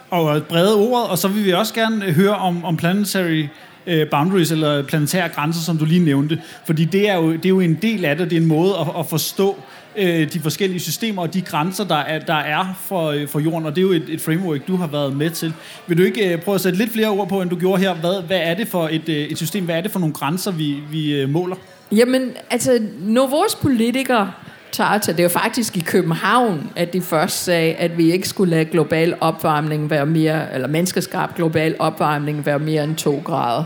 og 0.10 0.44
brede 0.44 0.76
ordet, 0.76 1.08
og 1.10 1.18
så 1.18 1.28
vil 1.28 1.46
vi 1.46 1.54
også 1.54 1.74
gerne 1.74 2.06
øh, 2.06 2.16
høre 2.16 2.36
om, 2.36 2.66
om 2.66 2.78
planetary 2.78 3.46
øh, 3.88 4.10
boundaries, 4.10 4.52
eller 4.52 4.84
planetære 4.84 5.30
grænser, 5.30 5.62
som 5.62 5.78
du 5.78 5.86
lige 5.86 6.06
nævnte. 6.06 6.42
Fordi 6.66 6.86
det 6.86 7.10
er 7.10 7.16
jo, 7.16 7.32
det 7.32 7.46
er 7.46 7.50
jo 7.50 7.60
en 7.60 7.78
del 7.82 8.06
af 8.06 8.18
det, 8.18 8.30
det 8.30 8.38
er 8.38 8.42
en 8.42 8.48
måde 8.48 8.74
at, 8.80 8.88
at 9.00 9.06
forstå 9.10 9.56
øh, 9.98 10.34
de 10.34 10.40
forskellige 10.40 10.80
systemer 10.80 11.22
og 11.22 11.34
de 11.34 11.42
grænser, 11.42 11.84
der 11.84 11.96
er, 11.96 12.20
der 12.20 12.34
er 12.34 12.80
for, 12.82 13.08
øh, 13.08 13.28
for 13.28 13.40
jorden, 13.40 13.66
og 13.66 13.76
det 13.76 13.82
er 13.82 13.86
jo 13.86 13.92
et, 13.92 14.06
et 14.10 14.22
framework, 14.22 14.68
du 14.68 14.76
har 14.76 14.88
været 14.88 15.16
med 15.16 15.30
til. 15.30 15.54
Vil 15.88 15.98
du 15.98 16.04
ikke 16.04 16.34
øh, 16.34 16.42
prøve 16.42 16.56
at 16.56 16.62
sætte 16.62 16.78
lidt 16.78 16.92
flere 16.92 17.08
ord 17.08 17.30
på, 17.30 17.42
end 17.42 17.50
du 17.50 17.56
gjorde 17.56 17.82
her? 17.82 17.94
Hvad, 17.94 18.24
hvad 18.28 18.40
er 18.44 18.54
det 18.54 18.68
for 18.68 18.88
et, 18.92 19.10
øh, 19.10 19.16
et 19.16 19.38
system? 19.38 19.66
Hvad 19.66 19.76
er 19.76 19.82
det 19.82 19.92
for 19.92 20.00
nogle 20.00 20.14
grænser, 20.14 20.52
vi, 20.52 20.76
vi 20.92 21.14
øh, 21.14 21.30
måler? 21.30 21.56
Jamen, 21.92 22.32
altså, 22.50 22.80
når 23.00 23.28
vores 23.28 23.56
politikere 23.56 24.32
Tata. 24.72 25.12
det 25.12 25.20
er 25.20 25.24
jo 25.24 25.30
faktisk 25.30 25.78
i 25.78 25.80
København, 25.80 26.72
at 26.76 26.94
de 26.94 27.02
først 27.02 27.44
sagde, 27.44 27.74
at 27.74 27.98
vi 27.98 28.12
ikke 28.12 28.28
skulle 28.28 28.52
lade 28.52 28.66
global 28.66 29.16
opvarmning 29.22 29.90
være 29.90 30.06
mere, 30.06 30.54
eller 30.54 30.68
menneskeskabt 30.68 31.36
global 31.36 31.76
opvarmning 31.80 32.46
være 32.46 32.60
mere 32.60 32.84
end 32.84 32.96
to 32.96 33.22
grader. 33.26 33.64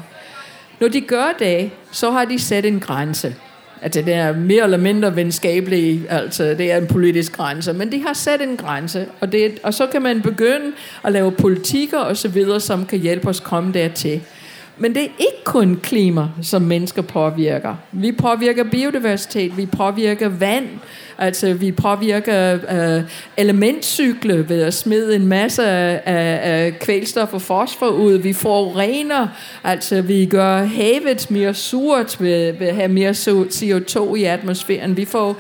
Når 0.80 0.88
de 0.88 1.02
gør 1.02 1.34
det, 1.40 1.72
så 1.92 2.12
har 2.12 2.26
de 2.26 2.40
sat 2.40 2.66
en 2.66 2.80
grænse. 2.80 3.36
Altså 3.82 4.02
det 4.02 4.14
er 4.14 4.34
mere 4.34 4.64
eller 4.64 4.78
mindre 4.78 5.16
venskabelige, 5.16 6.04
altså 6.10 6.44
det 6.44 6.72
er 6.72 6.78
en 6.78 6.88
politisk 6.88 7.36
grænse, 7.36 7.74
men 7.74 7.92
de 7.92 8.04
har 8.08 8.14
sat 8.14 8.42
en 8.42 8.58
grænse, 8.58 9.06
og, 9.20 9.32
det, 9.32 9.60
og 9.64 9.74
så 9.74 9.88
kan 9.88 10.02
man 10.02 10.22
begynde 10.22 10.72
at 11.04 11.12
lave 11.12 11.32
politikker 11.32 11.98
og 11.98 12.18
så 12.18 12.28
videre, 12.28 12.60
som 12.60 12.86
kan 12.86 13.00
hjælpe 13.00 13.30
os 13.30 13.40
komme 13.40 13.74
dertil. 13.74 14.22
Men 14.78 14.96
det 14.96 15.02
er 15.04 15.08
ikke 15.20 15.44
kun 15.44 15.80
klima, 15.84 16.28
som 16.42 16.62
mennesker 16.62 17.02
påvirker. 17.02 17.76
Vi 17.92 18.12
påvirker 18.12 18.64
biodiversitet, 18.64 19.58
vi 19.58 19.66
påvirker 19.66 20.30
vand, 20.30 20.68
altså 21.18 21.54
vi 21.54 21.72
påvirker 21.72 22.58
øh, 22.72 23.04
elementcykle 23.38 24.50
ved 24.50 24.62
at 24.62 24.74
smide 24.74 25.16
en 25.16 25.28
masse 25.28 25.64
af, 25.68 26.02
af 26.06 26.80
kvælstof 26.80 27.34
og 27.34 27.42
fosfor 27.42 27.88
ud. 27.88 28.14
Vi 28.14 28.34
forurener, 28.34 29.28
altså 29.64 30.02
vi 30.02 30.26
gør 30.26 30.58
havet 30.58 31.32
mere 31.32 31.54
surt 31.54 32.22
ved, 32.22 32.54
ved 32.54 32.68
at 32.68 32.76
have 32.76 32.88
mere 32.88 33.12
CO2 33.12 34.16
i 34.16 34.24
atmosfæren. 34.24 34.98
Vi 34.98 35.06
får 35.06 35.38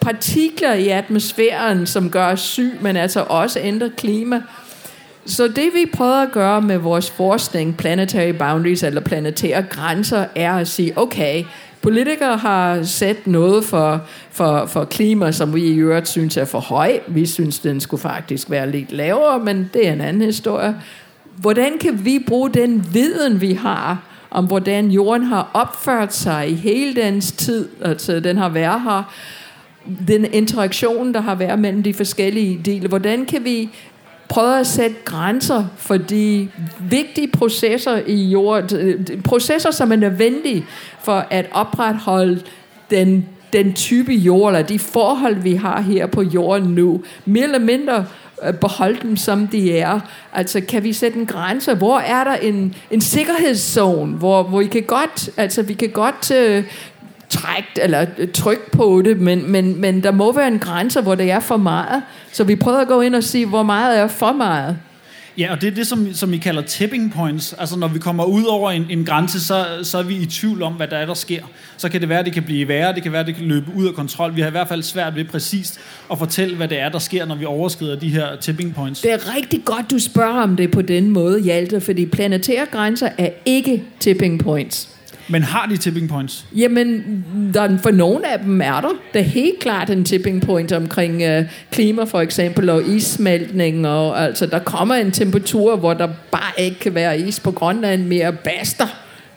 partikler 0.00 0.74
i 0.74 0.88
atmosfæren, 0.88 1.86
som 1.86 2.10
gør 2.10 2.26
os 2.26 2.40
syg, 2.40 2.72
men 2.80 2.96
altså 2.96 3.24
også 3.28 3.60
ændrer 3.62 3.88
klima. 3.96 4.42
Så 5.26 5.48
det 5.48 5.70
vi 5.74 5.86
prøver 5.92 6.22
at 6.22 6.32
gøre 6.32 6.62
med 6.62 6.78
vores 6.78 7.10
forskning, 7.10 7.76
planetary 7.76 8.30
boundaries 8.30 8.82
eller 8.82 9.00
planetære 9.00 9.62
grænser, 9.62 10.26
er 10.34 10.54
at 10.54 10.68
sige, 10.68 10.98
okay, 10.98 11.44
politikere 11.82 12.36
har 12.36 12.82
sat 12.82 13.26
noget 13.26 13.64
for, 13.64 14.00
for, 14.30 14.66
for 14.66 14.84
klima, 14.84 15.32
som 15.32 15.54
vi 15.54 15.64
i 15.64 15.76
øvrigt 15.76 16.08
synes 16.08 16.36
er 16.36 16.44
for 16.44 16.60
høj. 16.60 16.98
Vi 17.06 17.26
synes, 17.26 17.58
den 17.58 17.80
skulle 17.80 18.00
faktisk 18.00 18.50
være 18.50 18.70
lidt 18.70 18.92
lavere, 18.92 19.38
men 19.38 19.70
det 19.74 19.88
er 19.88 19.92
en 19.92 20.00
anden 20.00 20.22
historie. 20.22 20.74
Hvordan 21.36 21.78
kan 21.80 22.04
vi 22.04 22.24
bruge 22.26 22.50
den 22.50 22.86
viden, 22.92 23.40
vi 23.40 23.52
har, 23.52 24.02
om 24.30 24.46
hvordan 24.46 24.90
jorden 24.90 25.24
har 25.24 25.50
opført 25.54 26.14
sig 26.14 26.50
i 26.50 26.54
hele 26.54 27.02
dens 27.02 27.32
tid, 27.32 27.68
altså 27.82 28.20
den 28.20 28.36
har 28.36 28.48
været 28.48 28.80
her, 28.82 29.14
den 30.08 30.24
interaktion, 30.32 31.14
der 31.14 31.20
har 31.20 31.34
været 31.34 31.58
mellem 31.58 31.82
de 31.82 31.94
forskellige 31.94 32.60
dele, 32.64 32.88
hvordan 32.88 33.26
kan 33.26 33.44
vi 33.44 33.70
prøvet 34.34 34.60
at 34.60 34.66
sætte 34.66 34.96
grænser 35.04 35.64
for 35.76 35.96
de 35.96 36.48
vigtige 36.80 37.28
processer 37.28 38.00
i 38.06 38.24
jord, 38.24 38.72
processer, 39.24 39.70
som 39.70 39.92
er 39.92 39.96
nødvendige 39.96 40.66
for 41.02 41.26
at 41.30 41.46
opretholde 41.52 42.42
den, 42.90 43.26
den 43.52 43.72
type 43.72 44.12
jord, 44.12 44.54
eller 44.54 44.66
de 44.66 44.78
forhold, 44.78 45.34
vi 45.34 45.54
har 45.54 45.80
her 45.80 46.06
på 46.06 46.22
jorden 46.22 46.68
nu, 46.68 47.02
mere 47.24 47.44
eller 47.44 47.58
mindre 47.58 48.06
øh, 48.46 48.54
beholde 48.54 48.98
dem, 49.02 49.16
som 49.16 49.46
de 49.46 49.78
er. 49.78 50.00
Altså, 50.32 50.60
kan 50.60 50.82
vi 50.82 50.92
sætte 50.92 51.18
en 51.18 51.26
grænse? 51.26 51.74
Hvor 51.74 51.98
er 51.98 52.24
der 52.24 52.34
en, 52.34 52.74
en 52.90 53.00
sikkerhedszone, 53.00 54.12
hvor, 54.12 54.42
hvor 54.42 54.58
vi 54.58 54.66
kan 54.66 54.82
godt, 54.82 55.30
altså, 55.36 55.62
vi 55.62 55.74
kan 55.74 55.90
godt 55.90 56.30
uh, 56.30 56.64
trække 57.34 57.68
eller 57.82 58.06
trykke 58.34 58.70
på 58.70 59.02
det, 59.04 59.20
men, 59.20 59.50
men, 59.50 59.80
men 59.80 60.02
der 60.02 60.10
må 60.10 60.32
være 60.32 60.48
en 60.48 60.58
grænse, 60.58 61.00
hvor 61.00 61.14
det 61.14 61.30
er 61.30 61.40
for 61.40 61.56
meget. 61.56 62.02
Så 62.32 62.44
vi 62.44 62.56
prøver 62.56 62.78
at 62.78 62.88
gå 62.88 63.00
ind 63.00 63.14
og 63.14 63.24
sige, 63.24 63.46
hvor 63.46 63.62
meget 63.62 63.98
er 63.98 64.08
for 64.08 64.32
meget. 64.32 64.76
Ja, 65.38 65.52
og 65.52 65.60
det 65.60 65.66
er 65.66 65.74
det, 65.74 65.86
som, 65.86 66.14
som 66.14 66.32
I 66.34 66.36
kalder 66.36 66.62
tipping 66.62 67.12
points. 67.12 67.52
Altså, 67.52 67.78
når 67.78 67.88
vi 67.88 67.98
kommer 67.98 68.24
ud 68.24 68.44
over 68.44 68.70
en, 68.70 68.86
en 68.90 69.04
grænse, 69.04 69.44
så, 69.44 69.66
så 69.82 69.98
er 69.98 70.02
vi 70.02 70.16
i 70.16 70.26
tvivl 70.26 70.62
om, 70.62 70.72
hvad 70.72 70.88
der 70.88 70.96
er, 70.96 71.06
der 71.06 71.14
sker. 71.14 71.42
Så 71.76 71.88
kan 71.88 72.00
det 72.00 72.08
være, 72.08 72.18
at 72.18 72.24
det 72.24 72.34
kan 72.34 72.42
blive 72.42 72.68
værre, 72.68 72.94
det 72.94 73.02
kan 73.02 73.12
være, 73.12 73.20
at 73.20 73.26
det 73.26 73.34
kan 73.34 73.44
løbe 73.44 73.66
ud 73.76 73.88
af 73.88 73.94
kontrol. 73.94 74.36
Vi 74.36 74.40
har 74.40 74.48
i 74.48 74.50
hvert 74.50 74.68
fald 74.68 74.82
svært 74.82 75.16
ved 75.16 75.24
præcist 75.24 75.80
at 76.12 76.18
fortælle, 76.18 76.56
hvad 76.56 76.68
det 76.68 76.80
er, 76.80 76.88
der 76.88 76.98
sker, 76.98 77.26
når 77.26 77.34
vi 77.34 77.44
overskrider 77.44 77.96
de 77.96 78.08
her 78.08 78.36
tipping 78.40 78.74
points. 78.74 79.00
Det 79.00 79.12
er 79.12 79.36
rigtig 79.36 79.64
godt, 79.64 79.90
du 79.90 79.98
spørger 79.98 80.42
om 80.42 80.56
det 80.56 80.70
på 80.70 80.82
den 80.82 81.10
måde, 81.10 81.40
Hjalte, 81.40 81.80
fordi 81.80 82.06
planetære 82.06 82.66
grænser 82.72 83.08
er 83.18 83.30
ikke 83.46 83.82
tipping 84.00 84.40
points. 84.40 84.93
Men 85.28 85.42
har 85.42 85.66
de 85.66 85.76
tipping 85.76 86.08
points? 86.08 86.46
Jamen, 86.56 87.24
der, 87.54 87.78
for 87.78 87.90
nogle 87.90 88.32
af 88.32 88.38
dem 88.38 88.60
er 88.60 88.80
der. 88.80 88.88
Der 89.14 89.20
er 89.20 89.24
helt 89.24 89.58
klart 89.60 89.90
en 89.90 90.04
tipping 90.04 90.42
point 90.42 90.72
omkring 90.72 91.22
øh, 91.22 91.44
klima 91.70 92.04
for 92.04 92.20
eksempel, 92.20 92.70
og 92.70 92.88
issmeltning. 92.88 93.88
Og, 93.88 94.24
altså, 94.24 94.46
der 94.46 94.58
kommer 94.58 94.94
en 94.94 95.10
temperatur, 95.10 95.76
hvor 95.76 95.94
der 95.94 96.08
bare 96.30 96.52
ikke 96.58 96.78
kan 96.78 96.94
være 96.94 97.18
is 97.18 97.40
på 97.40 97.50
Grønland 97.50 98.04
mere. 98.04 98.32
Basta! 98.32 98.84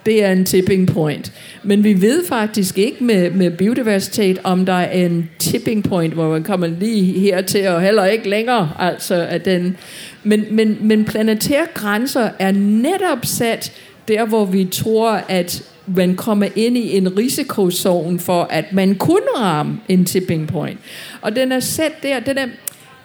det 0.08 0.24
er 0.24 0.32
en 0.32 0.46
tipping 0.46 0.88
point. 0.88 1.32
Men 1.64 1.84
vi 1.84 2.02
ved 2.02 2.26
faktisk 2.28 2.78
ikke 2.78 3.04
med, 3.04 3.32
med 3.32 3.52
biodiversitet, 3.52 4.40
om 4.44 4.66
der 4.66 4.74
er 4.74 5.06
en 5.06 5.30
tipping 5.40 5.84
point, 5.84 6.14
hvor 6.14 6.30
man 6.30 6.44
kommer 6.44 6.68
lige 6.68 7.20
hertil 7.20 7.68
og 7.68 7.82
heller 7.82 8.06
ikke 8.06 8.30
længere. 8.30 8.72
Altså, 8.80 9.16
at 9.16 9.46
den, 9.46 9.78
men, 10.24 10.46
men, 10.52 10.78
men 10.82 11.06
planetære 11.06 11.66
grænser 11.74 12.30
er 12.40 12.52
netop 12.52 13.26
sat 13.26 13.72
der, 14.08 14.26
hvor 14.26 14.46
vi 14.46 14.66
tror, 14.66 15.12
at 15.30 15.64
man 15.96 16.16
kommer 16.16 16.48
ind 16.56 16.78
i 16.78 16.98
en 16.98 17.18
risikozone 17.18 18.20
for, 18.20 18.44
at 18.44 18.74
man 18.74 18.96
kunne 18.96 19.30
ramme 19.38 19.80
en 19.90 20.06
tipping 20.06 20.48
point. 20.48 20.80
Og 21.22 21.36
den 21.36 21.52
er 21.52 21.60
sat 21.60 21.92
der, 22.04 22.20
den 22.20 22.38
er, 22.38 22.48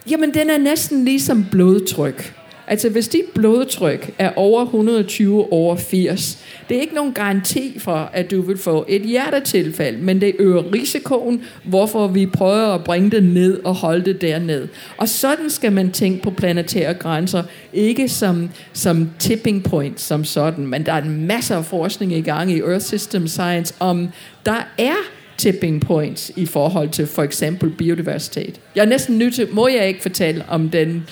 jamen 0.09 0.33
den 0.33 0.49
er 0.49 0.57
næsten 0.57 1.05
ligesom 1.05 1.45
blodtryk. 1.51 2.33
Altså 2.67 2.89
hvis 2.89 3.07
dit 3.07 3.25
blodtryk 3.35 4.13
er 4.19 4.31
over 4.35 4.61
120 4.61 5.53
over 5.53 5.75
80, 5.75 6.43
det 6.69 6.77
er 6.77 6.81
ikke 6.81 6.95
nogen 6.95 7.13
garanti 7.13 7.79
for, 7.79 8.09
at 8.13 8.31
du 8.31 8.41
vil 8.41 8.57
få 8.57 8.85
et 8.87 9.01
hjertetilfælde, 9.01 9.97
men 10.01 10.21
det 10.21 10.35
øger 10.39 10.73
risikoen, 10.73 11.43
hvorfor 11.63 12.07
vi 12.07 12.25
prøver 12.25 12.73
at 12.73 12.83
bringe 12.83 13.11
det 13.11 13.23
ned 13.23 13.63
og 13.63 13.75
holde 13.75 14.05
det 14.05 14.21
derned. 14.21 14.67
Og 14.97 15.09
sådan 15.09 15.49
skal 15.49 15.71
man 15.71 15.91
tænke 15.91 16.23
på 16.23 16.31
planetære 16.31 16.93
grænser, 16.93 17.43
ikke 17.73 18.09
som, 18.09 18.49
som 18.73 19.09
tipping 19.19 19.63
point 19.63 20.01
som 20.01 20.25
sådan, 20.25 20.67
men 20.67 20.85
der 20.85 20.93
er 20.93 21.01
en 21.01 21.27
masse 21.27 21.55
af 21.55 21.65
forskning 21.65 22.13
i 22.13 22.21
gang 22.21 22.51
i 22.51 22.61
Earth 22.61 22.85
System 22.85 23.27
Science 23.27 23.73
om, 23.79 24.09
der 24.45 24.67
er 24.77 24.95
tipping 25.37 25.81
points 25.81 26.31
i 26.35 26.45
forhold 26.45 26.89
til 26.89 27.07
for 27.07 27.23
eksempel 27.23 27.69
biodiversitet. 27.69 28.59
Jeg 28.75 28.81
er 28.81 28.85
næsten 28.85 29.17
nødt 29.17 29.35
til, 29.35 29.47
må 29.51 29.67
jeg 29.67 29.87
ikke 29.87 30.01
fortælle 30.01 30.45
om 30.47 30.69
den 30.69 31.05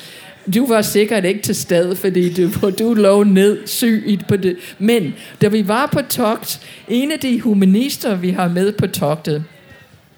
du 0.55 0.67
var 0.67 0.81
sikkert 0.81 1.25
ikke 1.25 1.41
til 1.41 1.55
stede, 1.55 1.95
fordi 1.95 2.33
du, 2.33 2.69
du 2.79 2.93
lå 2.93 3.23
ned 3.23 3.67
syg 3.67 4.19
på 4.27 4.35
det. 4.35 4.55
Men 4.79 5.13
da 5.41 5.47
vi 5.47 5.67
var 5.67 5.89
på 5.93 6.01
togt, 6.09 6.59
en 6.87 7.11
af 7.11 7.19
de 7.19 7.41
humanister, 7.41 8.15
vi 8.15 8.29
har 8.29 8.47
med 8.47 8.71
på 8.71 8.87
togtet, 8.87 9.43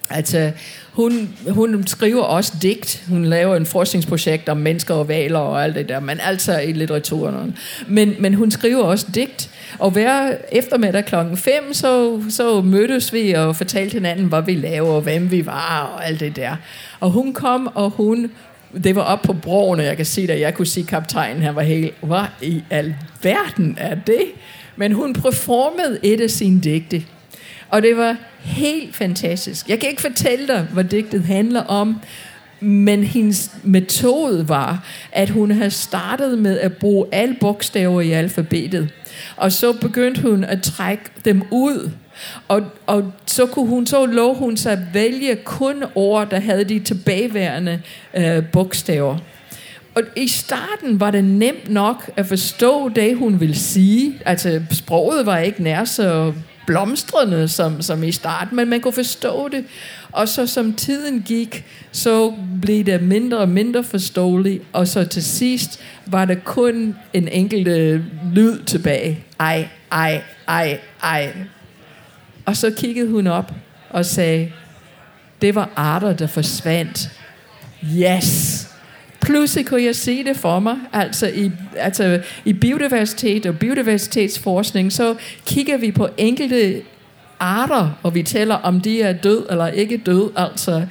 altså 0.09 0.51
hun, 0.93 1.29
hun 1.49 1.87
skriver 1.87 2.21
også 2.21 2.53
digt. 2.61 3.03
Hun 3.09 3.25
laver 3.25 3.55
en 3.55 3.65
forskningsprojekt 3.65 4.49
om 4.49 4.57
mennesker 4.57 4.93
og 4.93 5.07
valer 5.07 5.39
og 5.39 5.63
alt 5.63 5.75
det 5.75 5.89
der, 5.89 5.99
men 5.99 6.19
altså 6.21 6.59
i 6.59 6.71
litteraturen. 6.71 7.57
Men, 7.87 8.15
men 8.19 8.33
hun 8.33 8.51
skriver 8.51 8.83
også 8.83 9.07
digt. 9.15 9.49
Og 9.79 9.91
hver 9.91 10.35
eftermiddag 10.51 11.05
klokken 11.05 11.37
5, 11.37 11.73
så, 11.73 12.21
så 12.29 12.61
mødtes 12.61 13.13
vi 13.13 13.31
og 13.31 13.55
fortalte 13.55 13.93
hinanden, 13.93 14.25
hvad 14.25 14.41
vi 14.41 14.55
laver, 14.55 14.89
og 14.89 15.01
hvem 15.01 15.31
vi 15.31 15.45
var 15.45 15.93
og 15.95 16.07
alt 16.07 16.19
det 16.19 16.35
der. 16.35 16.55
Og 16.99 17.11
hun 17.11 17.33
kom, 17.33 17.67
og 17.75 17.89
hun 17.89 18.31
det 18.83 18.95
var 18.95 19.01
op 19.01 19.21
på 19.21 19.33
broen, 19.33 19.79
og 19.79 19.85
jeg 19.85 19.97
kan 19.97 20.05
se, 20.05 20.27
at 20.29 20.39
jeg 20.39 20.53
kunne 20.53 20.67
se 20.67 20.81
kaptajnen, 20.81 21.43
han 21.43 21.55
var 21.55 21.61
helt, 21.61 21.93
hvad 22.01 22.25
i 22.41 22.63
alverden 22.69 23.77
er 23.79 23.95
det? 23.95 24.23
Men 24.75 24.91
hun 24.91 25.13
performede 25.13 25.99
et 26.03 26.21
af 26.21 26.29
sine 26.29 26.61
digte, 26.61 27.03
og 27.69 27.81
det 27.81 27.97
var 27.97 28.15
helt 28.39 28.95
fantastisk. 28.95 29.69
Jeg 29.69 29.79
kan 29.79 29.89
ikke 29.89 30.01
fortælle 30.01 30.47
dig, 30.47 30.67
hvad 30.73 30.83
digtet 30.83 31.23
handler 31.23 31.61
om, 31.63 32.01
men 32.59 33.03
hendes 33.03 33.51
metode 33.63 34.49
var, 34.49 34.85
at 35.11 35.29
hun 35.29 35.51
havde 35.51 35.71
startet 35.71 36.39
med 36.39 36.59
at 36.59 36.77
bruge 36.77 37.05
alle 37.11 37.35
bogstaver 37.39 38.01
i 38.01 38.11
alfabetet. 38.11 38.89
Og 39.35 39.51
så 39.51 39.73
begyndte 39.73 40.21
hun 40.21 40.43
at 40.43 40.61
trække 40.61 41.03
dem 41.25 41.43
ud 41.51 41.91
og, 42.47 42.61
og 42.87 43.13
så 43.25 43.45
kunne 43.45 43.67
hun, 43.67 43.85
så 43.85 44.05
lå 44.05 44.33
hun 44.33 44.57
sig 44.57 44.71
at 44.71 44.79
vælge 44.93 45.35
kun 45.35 45.83
ord, 45.95 46.29
der 46.29 46.39
havde 46.39 46.63
de 46.63 46.79
tilbageværende 46.79 47.81
øh, 48.13 48.45
bogstaver. 48.51 49.17
Og 49.95 50.03
i 50.15 50.27
starten 50.27 50.99
var 50.99 51.11
det 51.11 51.23
nemt 51.23 51.69
nok 51.69 52.11
at 52.15 52.25
forstå 52.25 52.89
det, 52.89 53.17
hun 53.17 53.39
ville 53.39 53.55
sige. 53.55 54.21
Altså, 54.25 54.61
sproget 54.71 55.25
var 55.25 55.37
ikke 55.37 55.63
nær 55.63 55.83
så 55.83 56.33
blomstrende 56.67 57.47
som, 57.47 57.81
som 57.81 58.03
i 58.03 58.11
starten, 58.11 58.55
men 58.55 58.69
man 58.69 58.81
kunne 58.81 58.93
forstå 58.93 59.49
det. 59.49 59.65
Og 60.11 60.27
så 60.27 60.47
som 60.47 60.73
tiden 60.73 61.21
gik, 61.21 61.65
så 61.91 62.33
blev 62.61 62.83
det 62.83 63.01
mindre 63.01 63.37
og 63.37 63.49
mindre 63.49 63.83
forståeligt, 63.83 64.63
og 64.73 64.87
så 64.87 65.05
til 65.05 65.23
sidst 65.23 65.79
var 66.05 66.25
der 66.25 66.35
kun 66.45 66.95
en 67.13 67.27
enkelt 67.27 67.67
øh, 67.67 68.01
lyd 68.33 68.63
tilbage. 68.63 69.19
Ej, 69.39 69.67
ej, 69.91 70.21
ej, 70.47 70.79
ej. 71.03 71.33
Og 72.45 72.57
så 72.57 72.71
kiggede 72.77 73.09
hun 73.09 73.27
op 73.27 73.51
og 73.89 74.05
sagde, 74.05 74.51
det 75.41 75.55
var 75.55 75.69
arter, 75.75 76.13
der 76.13 76.27
forsvandt. 76.27 77.09
Yes! 77.97 78.67
Pludselig 79.21 79.65
kunne 79.65 79.83
jeg 79.83 79.95
se 79.95 80.23
det 80.23 80.37
for 80.37 80.59
mig. 80.59 80.75
Altså 80.93 81.27
i, 81.27 81.51
altså 81.77 82.21
i 82.45 82.53
biodiversitet 82.53 83.45
og 83.45 83.59
biodiversitetsforskning, 83.59 84.93
så 84.93 85.15
kigger 85.45 85.77
vi 85.77 85.91
på 85.91 86.07
enkelte 86.17 86.81
arter, 87.39 87.99
og 88.03 88.15
vi 88.15 88.23
tæller, 88.23 88.55
om 88.55 88.81
de 88.81 89.01
er 89.01 89.13
død 89.13 89.45
eller 89.49 89.67
ikke 89.67 89.97
død. 89.97 90.31
Altså, 90.35 90.85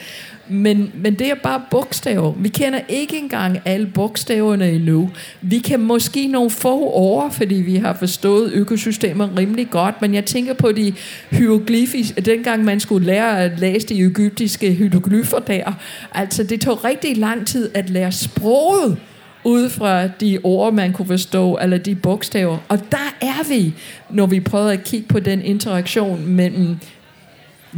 men, 0.48 0.92
men 0.94 1.14
det 1.14 1.30
er 1.30 1.34
bare 1.34 1.62
bogstaver. 1.70 2.32
Vi 2.36 2.48
kender 2.48 2.80
ikke 2.88 3.18
engang 3.18 3.58
alle 3.64 3.86
bogstaverne 3.86 4.70
endnu. 4.70 5.10
Vi 5.40 5.58
kan 5.58 5.80
måske 5.80 6.26
nogle 6.26 6.50
få 6.50 6.80
år, 6.80 7.30
fordi 7.30 7.54
vi 7.54 7.76
har 7.76 7.94
forstået 7.94 8.52
økosystemer 8.52 9.28
rimelig 9.38 9.70
godt, 9.70 10.02
men 10.02 10.14
jeg 10.14 10.24
tænker 10.24 10.54
på 10.54 10.72
de 10.72 10.92
hieroglyfiske, 11.30 12.20
dengang 12.20 12.64
man 12.64 12.80
skulle 12.80 13.06
lære 13.06 13.40
at 13.44 13.58
læse 13.58 13.88
de 13.88 14.00
egyptiske 14.00 14.72
hieroglyfer 14.72 15.38
der. 15.38 15.72
Altså, 16.14 16.44
det 16.44 16.60
tog 16.60 16.84
rigtig 16.84 17.16
lang 17.16 17.46
tid 17.46 17.70
at 17.74 17.90
lære 17.90 18.12
sproget 18.12 18.98
ud 19.44 19.68
fra 19.68 20.06
de 20.06 20.38
ord, 20.42 20.72
man 20.72 20.92
kunne 20.92 21.06
forstå, 21.06 21.58
eller 21.62 21.78
de 21.78 21.94
bogstaver. 21.94 22.58
Og 22.68 22.78
der 22.90 23.16
er 23.20 23.48
vi, 23.48 23.74
når 24.10 24.26
vi 24.26 24.40
prøver 24.40 24.70
at 24.70 24.84
kigge 24.84 25.08
på 25.08 25.20
den 25.20 25.42
interaktion 25.42 26.26
mellem 26.26 26.76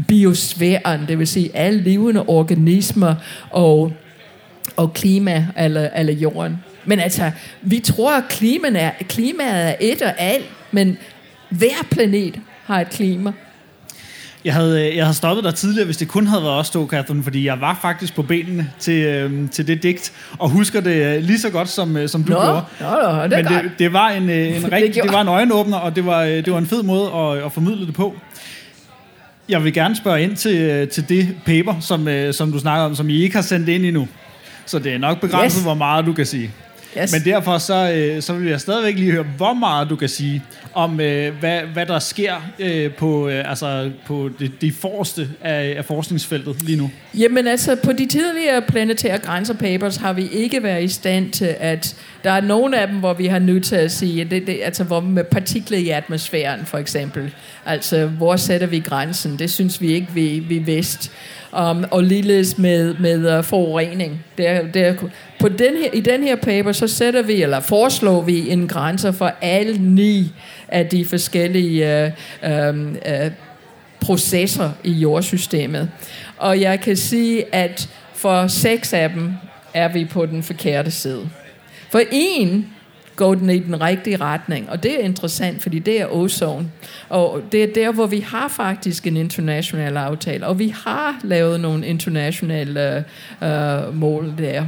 biosfæren, 0.09 1.09
det 1.09 1.19
vil 1.19 1.27
sige 1.27 1.57
alle 1.57 1.83
levende 1.83 2.25
organismer 2.27 3.15
og, 3.51 3.93
og 4.77 4.95
klima 4.95 5.47
eller, 5.57 5.89
eller 5.97 6.13
jorden. 6.13 6.57
Men 6.85 7.01
altså, 7.01 7.31
vi 7.63 7.81
tror, 7.81 8.17
at 8.17 8.25
klimaet 8.29 8.83
er, 8.83 8.91
klimaet 9.09 9.69
er 9.69 9.75
et 9.81 10.03
og 10.03 10.13
alt, 10.19 10.45
men 10.71 10.97
hver 11.51 11.87
planet 11.91 12.41
har 12.65 12.81
et 12.81 12.91
klima. 12.91 13.33
Jeg 14.45 14.55
havde, 14.55 14.89
øh, 14.89 14.97
jeg 14.97 15.05
havde 15.05 15.17
stoppet 15.17 15.45
dig 15.45 15.55
tidligere, 15.55 15.85
hvis 15.85 15.97
det 15.97 16.09
kun 16.09 16.27
havde 16.27 16.43
været 16.43 16.55
os 16.55 16.71
to, 16.71 16.87
Catherine, 16.87 17.23
fordi 17.23 17.47
jeg 17.47 17.61
var 17.61 17.79
faktisk 17.83 18.15
på 18.15 18.23
benene 18.23 18.71
til, 18.79 19.05
øh, 19.05 19.51
til 19.51 19.67
det 19.67 19.83
digt, 19.83 20.13
og 20.39 20.49
husker 20.49 20.81
det 20.81 21.17
øh, 21.17 21.23
lige 21.23 21.39
så 21.39 21.51
godt, 21.51 21.69
som, 21.69 21.97
øh, 21.97 22.09
som 22.09 22.25
du 22.25 22.33
nå, 22.33 22.39
gjorde. 22.39 22.63
Nå, 22.81 22.87
nå, 22.87 23.23
det 23.23 23.31
Men 23.31 23.45
det, 23.45 23.71
det, 23.79 23.93
var 23.93 24.09
en, 24.09 24.31
en 24.31 24.33
rigtig, 24.73 24.95
det, 24.95 25.03
det 25.03 25.13
var 25.13 25.21
en 25.21 25.29
øjenåbner, 25.29 25.77
og 25.77 25.97
det 25.97 26.07
var, 26.07 26.23
det 26.25 26.53
var 26.53 26.59
en 26.59 26.67
fed 26.67 26.83
måde 26.83 27.13
at, 27.13 27.45
at 27.45 27.53
formidle 27.53 27.87
det 27.87 27.95
på. 27.95 28.15
Jeg 29.49 29.65
vil 29.65 29.73
gerne 29.73 29.97
spørge 29.97 30.23
ind 30.23 30.37
til, 30.37 30.57
øh, 30.57 30.89
til 30.89 31.09
det 31.09 31.37
paper, 31.47 31.81
som, 31.81 32.09
øh, 32.09 32.35
som 32.35 32.53
du 32.53 32.59
snakker 32.59 32.85
om, 32.85 32.95
som 32.95 33.09
I 33.09 33.23
ikke 33.23 33.35
har 33.35 33.43
sendt 33.43 33.69
ind 33.69 33.85
endnu. 33.85 34.09
Så 34.67 34.79
det 34.79 34.93
er 34.93 34.99
nok 34.99 35.21
begrænset, 35.21 35.59
yes. 35.59 35.65
hvor 35.65 35.75
meget 35.75 36.07
du 36.07 36.13
kan 36.13 36.27
sige. 36.27 36.51
Yes. 37.03 37.13
Men 37.13 37.25
derfor 37.25 37.59
så, 37.59 37.93
øh, 37.93 38.23
så 38.23 38.33
vil 38.33 38.51
jeg 38.51 38.61
stadigvæk 38.61 38.99
lige 38.99 39.13
høre, 39.13 39.27
hvor 39.37 39.53
meget 39.55 39.91
du 39.91 39.97
kan 39.97 40.09
sige 40.09 40.43
om, 40.75 41.01
øh, 41.01 41.35
hvad, 41.41 41.61
hvad 41.61 41.87
der 41.87 41.99
sker 41.99 42.35
øh, 42.59 42.93
på, 42.93 43.29
øh, 43.29 43.51
altså, 43.51 43.91
på 44.07 44.31
det, 44.39 44.53
det 44.61 44.75
forreste 44.75 45.29
af, 45.41 45.75
af 45.77 45.85
forskningsfeltet 45.85 46.63
lige 46.63 46.79
nu. 46.79 46.91
Jamen 47.15 47.47
altså, 47.47 47.77
på 47.85 47.93
de 47.93 48.07
tidligere 48.07 48.63
planetære 48.63 49.19
grænser 49.19 49.55
papers 49.55 49.97
har 49.97 50.13
vi 50.13 50.29
ikke 50.29 50.63
været 50.63 50.85
i 50.85 50.89
stand 50.89 51.31
til 51.31 51.57
at... 51.61 51.97
Der 52.25 52.31
er 52.31 52.41
nogle 52.41 52.79
af 52.79 52.89
dem, 52.89 52.97
hvor 52.97 53.13
vi 53.13 53.27
har 53.27 53.39
nødt 53.39 53.65
til 53.65 53.77
at 53.77 53.93
sige, 53.93 54.25
det, 54.25 54.47
det, 54.47 54.61
altså 54.63 54.85
hvor 54.85 55.01
med 55.01 55.25
partikler 55.25 55.79
i 55.79 55.89
atmosfæren 55.89 56.67
for 56.67 56.79
eksempel. 56.79 57.35
Altså, 57.67 58.07
hvor 58.07 58.37
sætter 58.37 58.67
vi 58.67 58.79
grænsen? 58.79 59.39
Det 59.39 59.51
synes 59.51 59.81
vi 59.81 59.93
ikke, 59.93 60.09
vi, 60.15 60.39
vi 60.39 60.59
vidste 60.59 61.11
um, 61.61 61.85
og 61.91 62.05
ligeledes 62.05 62.59
med, 62.59 62.95
med 62.95 63.39
uh, 63.39 63.45
forurening. 63.45 64.25
Der, 64.39 64.63
der, 64.67 64.95
på 65.41 65.49
den 65.49 65.77
her, 65.77 65.91
I 65.93 66.01
den 66.01 66.23
her 66.23 66.37
paper, 66.37 66.73
så 66.73 66.89
sætter 66.89 67.23
vi, 67.23 67.43
eller 67.43 67.61
foreslår 67.61 68.23
vi 68.23 68.51
en 68.51 68.69
grænse 68.69 69.13
for 69.13 69.33
alle 69.41 69.79
ni 69.79 70.33
af 70.69 70.87
de 70.87 71.05
forskellige 71.05 72.13
uh, 72.43 72.69
um, 72.69 72.97
uh, 73.07 73.31
processer 74.01 74.71
i 74.85 74.93
jordsystemet. 74.93 75.91
Og 76.37 76.61
jeg 76.61 76.81
kan 76.81 76.97
sige, 76.97 77.55
at 77.55 77.89
for 78.15 78.47
seks 78.47 78.93
af 78.93 79.11
dem 79.11 79.33
er 79.75 79.89
vi 79.89 80.05
på 80.05 80.27
den 80.27 80.43
forkerte 80.43 80.91
side. 80.91 81.29
For 81.91 82.01
en 82.13 82.74
går 83.17 83.35
den 83.35 83.51
i 83.51 83.59
den 83.59 83.81
rigtige 83.81 84.17
retning. 84.17 84.71
Og 84.71 84.83
det 84.83 85.01
er 85.01 85.05
interessant, 85.05 85.63
fordi 85.63 85.79
det 85.79 86.01
er 86.01 86.07
ozone. 86.11 86.67
Og 87.09 87.43
det 87.53 87.63
er 87.63 87.75
der, 87.75 87.93
hvor 87.93 88.07
vi 88.07 88.21
har 88.21 88.49
faktisk 88.49 89.07
en 89.07 89.17
international 89.17 89.97
aftale, 89.97 90.47
og 90.47 90.59
vi 90.59 90.75
har 90.85 91.21
lavet 91.23 91.61
nogle 91.61 91.87
internationale 91.87 93.05
øh, 93.43 93.97
mål 93.97 94.33
der. 94.39 94.65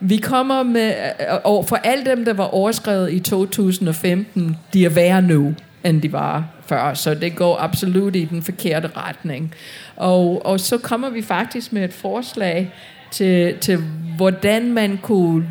Vi 0.00 0.16
kommer 0.16 0.62
med, 0.62 0.94
øh, 1.20 1.26
og 1.44 1.68
for 1.68 1.76
alle 1.76 2.04
dem, 2.04 2.24
der 2.24 2.32
var 2.32 2.44
overskrevet 2.44 3.12
i 3.12 3.20
2015, 3.20 4.56
de 4.72 4.84
er 4.84 4.90
værre 4.90 5.22
nu, 5.22 5.54
end 5.84 6.02
de 6.02 6.12
var 6.12 6.44
før, 6.66 6.94
så 6.94 7.14
det 7.14 7.36
går 7.36 7.58
absolut 7.60 8.16
i 8.16 8.24
den 8.24 8.42
forkerte 8.42 8.90
retning. 8.96 9.54
Og, 9.96 10.46
og 10.46 10.60
så 10.60 10.78
kommer 10.78 11.10
vi 11.10 11.22
faktisk 11.22 11.72
med 11.72 11.84
et 11.84 11.92
forslag 11.92 12.72
til, 13.10 13.58
til 13.60 13.78
hvordan 14.16 14.72
man 14.72 14.98
kunne 15.02 15.46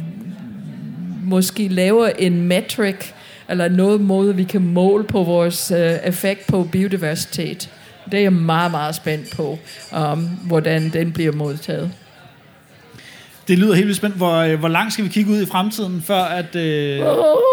måske 1.25 1.67
laver 1.67 2.07
en 2.07 2.41
metric 2.41 3.11
eller 3.49 3.69
noget 3.69 4.01
måde, 4.01 4.35
vi 4.35 4.43
kan 4.43 4.61
måle 4.61 5.03
på 5.03 5.23
vores 5.23 5.71
øh, 5.71 5.91
effekt 6.03 6.47
på 6.47 6.67
biodiversitet. 6.71 7.69
Det 8.11 8.17
er 8.17 8.21
jeg 8.21 8.33
meget, 8.33 8.71
meget 8.71 8.95
spændt 8.95 9.35
på, 9.35 9.59
um, 9.97 10.19
hvordan 10.23 10.89
den 10.89 11.11
bliver 11.11 11.31
modtaget. 11.31 11.91
Det 13.47 13.59
lyder 13.59 13.73
helt 13.73 13.85
vildt 13.85 13.97
spændt. 13.97 14.15
Hvor, 14.15 14.35
øh, 14.35 14.59
hvor 14.59 14.67
langt 14.67 14.93
skal 14.93 15.05
vi 15.05 15.09
kigge 15.09 15.31
ud 15.31 15.41
i 15.41 15.45
fremtiden, 15.45 16.01
før 16.01 16.23
at... 16.23 16.55
Øh... 16.55 17.01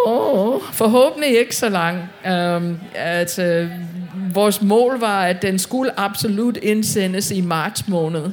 Oh, 0.07 0.63
forhåbentlig 0.73 1.39
ikke 1.39 1.57
så 1.57 1.69
langt. 1.69 2.03
Um, 2.25 2.79
at, 2.95 3.39
uh, 3.39 3.71
vores 4.35 4.63
mål 4.63 5.01
var, 5.01 5.25
at 5.25 5.43
den 5.43 5.59
skulle 5.59 6.01
absolut 6.01 6.57
indsendes 6.57 7.31
i 7.31 7.41
marts 7.41 7.89
måned. 7.89 8.31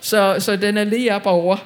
Så, 0.00 0.36
så 0.38 0.56
den 0.56 0.76
er 0.76 0.84
lige 0.84 1.14
op 1.14 1.26
over. 1.26 1.56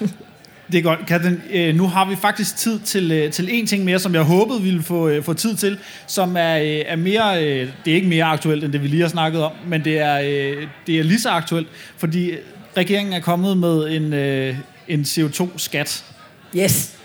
Det 0.72 0.78
er 0.78 0.82
godt. 0.82 1.06
Kan 1.06 1.42
øh, 1.50 1.74
nu 1.74 1.86
har 1.86 2.04
vi 2.08 2.16
faktisk 2.16 2.56
tid 2.56 2.80
til, 2.80 3.12
øh, 3.12 3.32
til 3.32 3.48
en 3.50 3.66
ting 3.66 3.84
mere, 3.84 3.98
som 3.98 4.14
jeg 4.14 4.22
håbede, 4.22 4.58
vi 4.58 4.64
ville 4.64 4.82
få, 4.82 5.08
øh, 5.08 5.22
få 5.22 5.32
tid 5.32 5.56
til, 5.56 5.78
som 6.06 6.36
er, 6.36 6.56
øh, 6.56 6.82
er 6.86 6.96
mere, 6.96 7.44
øh, 7.44 7.68
det 7.84 7.90
er 7.90 7.94
ikke 7.94 8.08
mere 8.08 8.24
aktuelt, 8.24 8.64
end 8.64 8.72
det 8.72 8.82
vi 8.82 8.88
lige 8.88 9.02
har 9.02 9.08
snakket 9.08 9.42
om, 9.42 9.52
men 9.66 9.84
det 9.84 9.98
er, 9.98 10.20
øh, 10.20 10.66
det 10.86 10.98
er 10.98 11.02
lige 11.02 11.20
så 11.20 11.28
aktuelt, 11.28 11.68
fordi 11.96 12.30
regeringen 12.76 13.12
er 13.12 13.20
kommet 13.20 13.56
med 13.56 13.96
en, 13.96 14.12
øh, 14.12 14.56
en 14.88 15.02
CO2-skat. 15.02 16.04
Yes. 16.56 16.96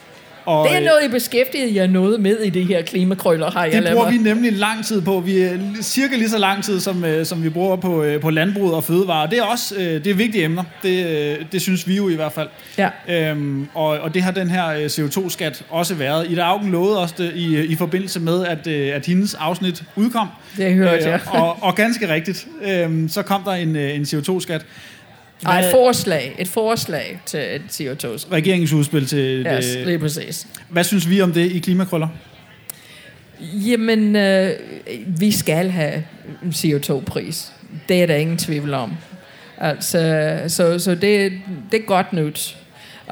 Og, 0.50 0.70
det 0.70 0.77
er 0.77 0.79
noget, 0.79 1.03
I 1.06 1.08
beskæftiget 1.08 1.75
jer 1.75 1.88
noget 1.88 2.20
med 2.20 2.39
i 2.39 2.50
det 2.50 2.65
her 2.65 2.82
klimakrøller, 2.82 3.51
har 3.51 3.65
jeg 3.65 3.84
Det 3.84 3.91
bruger 3.91 4.12
vi 4.12 4.18
nemlig 4.18 4.53
lang 4.53 4.86
tid 4.86 5.01
på. 5.01 5.20
Vi 5.20 5.39
er 5.39 5.58
cirka 5.82 6.15
lige 6.15 6.29
så 6.29 6.38
lang 6.38 6.63
tid, 6.63 6.79
som, 6.79 7.06
øh, 7.06 7.25
som 7.25 7.44
vi 7.44 7.50
bruger 7.50 7.75
på, 7.75 8.03
øh, 8.03 8.22
på 8.22 8.29
landbruget 8.29 8.75
og 8.75 8.84
fødevare. 8.84 9.29
Det 9.29 9.38
er 9.38 9.44
også 9.44 9.75
øh, 9.75 10.03
det 10.03 10.08
er 10.08 10.13
vigtige 10.13 10.44
emner. 10.44 10.63
Det, 10.84 11.51
det 11.51 11.62
synes 11.62 11.88
vi 11.88 11.96
jo 11.96 12.10
i 12.10 12.15
hvert 12.15 12.32
fald. 12.32 12.48
Ja. 12.77 12.89
Øhm, 13.10 13.68
og, 13.74 13.88
og 13.88 14.13
det 14.13 14.22
har 14.22 14.32
den 14.32 14.50
her 14.50 14.88
CO2-skat 14.88 15.63
også 15.70 15.96
været. 15.96 16.32
Ida 16.32 16.41
Augen 16.41 16.72
lovede 16.72 17.01
også 17.01 17.15
det 17.18 17.32
i, 17.36 17.65
i 17.65 17.75
forbindelse 17.75 18.20
med, 18.20 18.46
at, 18.46 18.68
at 18.68 19.06
hendes 19.06 19.34
afsnit 19.34 19.84
udkom. 19.96 20.27
Det 20.58 20.74
hørte 20.74 21.10
jeg. 21.10 21.20
og, 21.27 21.63
og 21.63 21.75
ganske 21.75 22.13
rigtigt, 22.13 22.48
øhm, 22.62 23.10
så 23.10 23.22
kom 23.22 23.44
der 23.44 23.51
en, 23.51 23.75
en 23.75 24.01
CO2-skat. 24.01 24.65
Ej, 25.46 25.60
et 25.60 25.72
forslag. 25.72 26.36
Et 26.39 26.48
forslag 26.48 27.22
til 27.25 27.39
et 27.39 27.62
CO2. 27.72 28.31
Regeringsudspil 28.31 29.05
til 29.05 29.46
det. 29.46 29.58
Yes, 29.58 29.86
lige 29.86 30.00
præcis. 30.00 30.48
Hvad 30.69 30.84
synes 30.84 31.10
vi 31.10 31.22
om 31.22 31.31
det 31.31 31.51
i 31.51 31.60
Klimakrøller? 31.60 32.08
Jamen, 33.41 34.15
øh, 34.15 34.51
vi 35.08 35.31
skal 35.31 35.69
have 35.69 36.03
en 36.43 36.50
CO2-pris. 36.50 37.51
Det 37.89 38.03
er 38.03 38.08
der 38.08 38.15
ingen 38.15 38.38
tvivl 38.38 38.74
om. 38.74 38.93
Altså, 39.58 40.39
så, 40.48 40.79
så 40.79 40.91
det, 40.96 41.31
det 41.72 41.79
er 41.79 41.86
godt 41.86 42.13
nyt. 42.13 42.58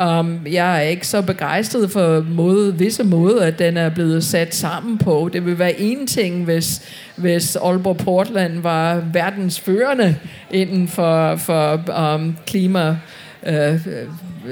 Um, 0.02 0.42
jeg 0.52 0.78
er 0.78 0.82
ikke 0.82 1.08
så 1.08 1.22
begejstret 1.22 1.92
for 1.92 2.26
måde, 2.30 2.78
visse 2.78 3.04
måder, 3.04 3.46
at 3.46 3.60
den 3.60 3.78
er 3.78 3.90
blevet 3.90 4.24
sat 4.24 4.56
sammen 4.56 4.98
på. 4.98 5.30
Det 5.34 5.46
vil 5.46 5.60
være 5.60 5.80
en 5.80 6.08
ting, 6.08 6.44
hvis, 6.44 6.82
hvis 7.16 7.56
Aalborg 7.56 7.98
Portland 7.98 8.62
var 8.62 9.04
verdens 9.14 9.60
førende 9.60 10.16
inden 10.52 10.88
for, 10.88 11.36
for 11.36 11.82
um, 12.16 12.38
klima, 12.46 12.98
uh, 13.48 13.76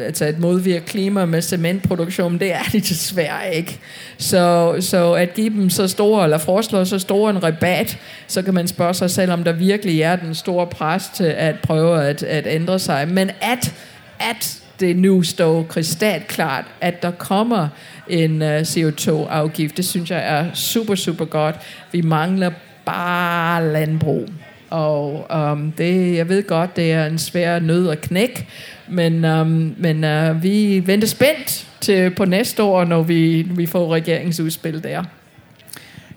altså 0.02 0.25
at 0.25 0.40
modvirke 0.40 0.86
klima 0.86 1.25
med 1.25 1.42
cementproduktion, 1.42 2.40
det 2.40 2.54
er 2.54 2.64
de 2.72 2.80
desværre 2.80 3.56
ikke. 3.56 3.80
Så, 4.18 4.75
så 4.80 5.14
at 5.14 5.34
give 5.34 5.50
dem 5.50 5.70
så 5.70 5.88
store, 5.88 6.24
eller 6.24 6.38
foreslå 6.38 6.86
så 6.86 7.00
stor 7.00 7.30
en 7.30 7.44
rabat, 7.44 7.98
så 8.28 8.42
kan 8.42 8.54
man 8.54 8.68
spørge 8.68 8.94
sig 8.94 9.12
selv, 9.12 9.32
om 9.32 9.44
der 9.44 9.52
virkelig 9.52 10.02
er 10.02 10.16
den 10.16 10.36
store 10.36 10.68
pres 10.68 11.04
til 11.16 11.24
at 11.38 11.56
prøve 11.64 12.04
at, 12.04 12.24
at 12.24 12.48
ændre 12.48 12.80
sig. 12.80 13.08
Men 13.08 13.32
at, 13.42 13.74
at 14.20 14.65
det 14.79 14.96
nu 14.96 15.24
står 15.24 15.63
kristalklart, 15.63 16.65
at 16.82 17.01
der 17.01 17.12
kommer 17.12 17.67
en 18.10 18.41
uh, 18.41 18.60
CO2-afgift. 18.60 19.77
Det 19.77 19.86
synes 19.86 20.12
jeg 20.12 20.27
er 20.27 20.53
super, 20.53 20.96
super 20.96 21.25
godt. 21.25 21.55
Vi 21.91 22.01
mangler 22.01 22.51
bare 22.86 23.67
landbrug. 23.72 24.29
Og 24.70 25.27
um, 25.51 25.72
det, 25.72 26.15
jeg 26.15 26.29
ved 26.29 26.48
godt, 26.48 26.75
det 26.75 26.91
er 26.91 27.05
en 27.05 27.17
svær 27.17 27.60
nød 27.60 27.89
at 27.89 28.01
knække, 28.01 28.48
men, 28.88 29.25
um, 29.25 29.75
men 29.77 30.03
uh, 30.03 30.44
vi 30.44 30.83
venter 30.85 31.07
spændt 31.07 31.68
til 31.81 32.09
på 32.09 32.25
næste 32.25 32.64
år, 32.64 32.85
når 32.85 33.01
vi, 33.01 33.42
vi 33.42 33.66
får 33.66 33.94
regeringsudspil 33.94 34.83
der. 34.83 35.03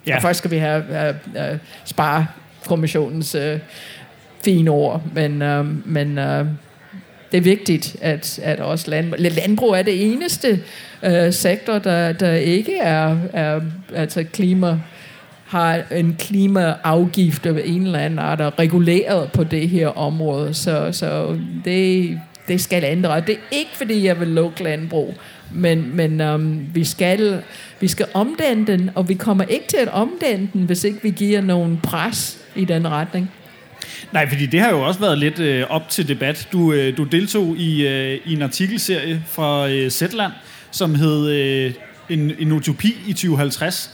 Ja. 0.07 0.17
Og 0.17 0.23
først 0.23 0.39
skal 0.39 0.51
vi 0.51 0.57
have 0.57 0.85
uh, 0.91 1.35
uh, 1.35 1.59
spare 1.85 2.27
kommissionens 2.67 3.35
uh, 3.35 3.59
fine 4.45 4.71
ord, 4.71 5.03
men, 5.15 5.43
uh, 5.43 5.87
men 5.89 6.19
uh, 6.19 6.47
det 7.33 7.39
er 7.39 7.43
vigtigt, 7.43 7.97
at, 8.01 8.41
at 8.43 8.61
også 8.61 8.91
land, 8.91 9.15
landbrug 9.19 9.71
er 9.71 9.83
det 9.83 10.13
eneste 10.13 10.61
øh, 11.03 11.33
sektor, 11.33 11.79
der, 11.79 12.13
der 12.13 12.33
ikke 12.33 12.77
er, 12.79 13.17
er 13.33 13.61
altså 13.95 14.25
klima 14.33 14.79
har 15.49 15.83
en 15.93 16.17
klimaafgift 16.19 17.47
af 17.47 17.63
en 17.65 17.83
eller 17.83 17.99
anden 17.99 18.19
art 18.19 18.41
er 18.41 18.59
reguleret 18.59 19.33
på 19.33 19.45
det 19.45 19.69
her 19.69 19.89
område. 19.89 20.55
Så, 20.55 20.89
så 20.93 21.39
det, 21.65 22.21
det 22.49 22.61
skal 22.61 22.85
ændre. 22.85 23.21
Det 23.21 23.31
er 23.35 23.57
ikke, 23.57 23.71
fordi 23.75 24.07
jeg 24.07 24.21
vil 24.21 24.29
lukke 24.29 24.63
landbrug, 24.63 25.15
men, 25.53 25.97
men 25.97 26.21
øhm, 26.21 26.67
vi, 26.75 26.85
skal, 26.85 27.43
vi 27.81 27.89
skal 27.89 28.07
omdanne 28.15 28.67
den, 28.67 28.91
og 28.95 29.09
vi 29.09 29.15
kommer 29.15 29.45
ikke 29.45 29.67
til 29.69 29.77
at 29.77 29.89
omdanne 29.89 30.49
den, 30.53 30.63
hvis 30.63 30.85
ikke 30.85 30.99
vi 31.03 31.11
giver 31.11 31.41
nogen 31.41 31.81
pres 31.83 32.39
i 32.57 32.65
den 32.65 32.89
retning. 32.89 33.31
Nej, 34.13 34.29
fordi 34.29 34.47
det 34.47 34.61
har 34.61 34.71
jo 34.71 34.81
også 34.81 35.01
været 35.01 35.19
lidt 35.19 35.39
øh, 35.39 35.65
op 35.71 35.89
til 35.89 36.09
debat. 36.09 36.49
Du, 36.53 36.73
øh, 36.73 36.97
du 36.97 37.05
deltog 37.05 37.57
i, 37.57 37.87
øh, 37.87 38.21
i 38.25 38.33
en 38.33 38.43
artikelserie 38.43 39.23
fra 39.27 39.69
øh, 39.69 39.91
Zetland, 39.91 40.33
som 40.71 40.95
hed 40.95 41.31
øh, 41.31 41.75
en, 42.09 42.33
en 42.39 42.53
utopi 42.53 42.97
i 43.07 43.13
2050. 43.13 43.91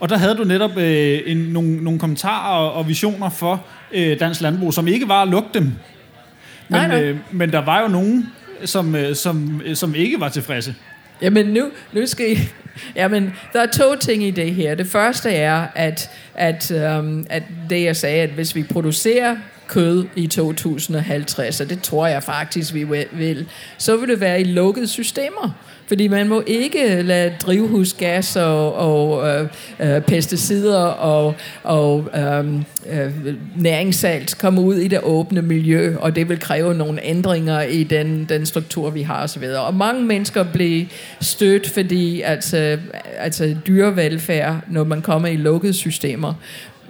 Og 0.00 0.08
der 0.08 0.16
havde 0.16 0.34
du 0.34 0.44
netop 0.44 0.76
øh, 0.76 1.20
en, 1.26 1.36
nogle, 1.36 1.84
nogle 1.84 2.00
kommentarer 2.00 2.56
og, 2.56 2.72
og 2.72 2.88
visioner 2.88 3.30
for 3.30 3.66
øh, 3.92 4.20
dansk 4.20 4.40
landbrug, 4.40 4.74
som 4.74 4.88
ikke 4.88 5.08
var 5.08 5.22
at 5.22 5.28
lukke 5.28 5.48
dem. 5.54 5.62
Men, 5.62 5.72
nej, 6.68 6.88
nej. 6.88 7.02
Øh, 7.02 7.16
men 7.30 7.52
der 7.52 7.64
var 7.64 7.82
jo 7.82 7.88
nogen, 7.88 8.26
som, 8.64 8.94
øh, 8.94 9.14
som, 9.14 9.62
øh, 9.64 9.76
som 9.76 9.94
ikke 9.94 10.20
var 10.20 10.28
tilfredse. 10.28 10.74
Jamen 11.22 11.46
nu, 11.46 11.70
nu 11.92 12.06
skal 12.06 12.32
I... 12.32 12.38
Jamen, 12.96 13.34
der 13.52 13.60
er 13.62 13.66
to 13.66 13.96
ting 14.00 14.24
i 14.24 14.30
det 14.30 14.54
her. 14.54 14.74
Det 14.74 14.86
første 14.86 15.30
er, 15.30 15.66
at, 15.74 16.10
at, 16.34 16.70
um, 16.98 17.26
at 17.30 17.42
det 17.70 17.84
jeg 17.84 17.96
sagde, 17.96 18.22
at 18.22 18.30
hvis 18.30 18.54
vi 18.54 18.62
producerer 18.62 19.36
kød 19.68 20.06
i 20.16 20.26
2050, 20.26 21.60
og 21.60 21.70
det 21.70 21.82
tror 21.82 22.06
jeg 22.06 22.22
faktisk, 22.22 22.74
vi 22.74 22.86
vil, 23.12 23.46
så 23.78 23.96
vil 23.96 24.08
det 24.08 24.20
være 24.20 24.40
i 24.40 24.44
lukkede 24.44 24.88
systemer. 24.88 25.54
Fordi 25.88 26.08
man 26.08 26.28
må 26.28 26.42
ikke 26.46 27.02
lade 27.02 27.34
drivhusgas 27.40 28.36
og, 28.36 28.74
og 28.74 29.28
øh, 29.28 29.48
øh, 29.80 30.00
pesticider 30.00 30.84
og, 30.84 31.34
og 31.62 32.08
øh, 32.16 32.54
øh, 32.90 33.12
næringssalt 33.56 34.38
komme 34.38 34.60
ud 34.60 34.74
i 34.74 34.88
det 34.88 35.00
åbne 35.02 35.42
miljø, 35.42 35.96
og 35.96 36.16
det 36.16 36.28
vil 36.28 36.40
kræve 36.40 36.74
nogle 36.74 37.04
ændringer 37.04 37.62
i 37.62 37.84
den, 37.84 38.26
den 38.28 38.46
struktur, 38.46 38.90
vi 38.90 39.02
har 39.02 39.22
osv. 39.22 39.42
Og 39.42 39.74
mange 39.74 40.04
mennesker 40.04 40.42
bliver 40.42 40.84
stødt, 41.20 41.70
fordi 41.70 42.20
altså, 42.20 42.78
altså 43.18 43.56
dyrevelfærd, 43.66 44.56
når 44.70 44.84
man 44.84 45.02
kommer 45.02 45.28
i 45.28 45.36
lukkede 45.36 45.74
systemer, 45.74 46.34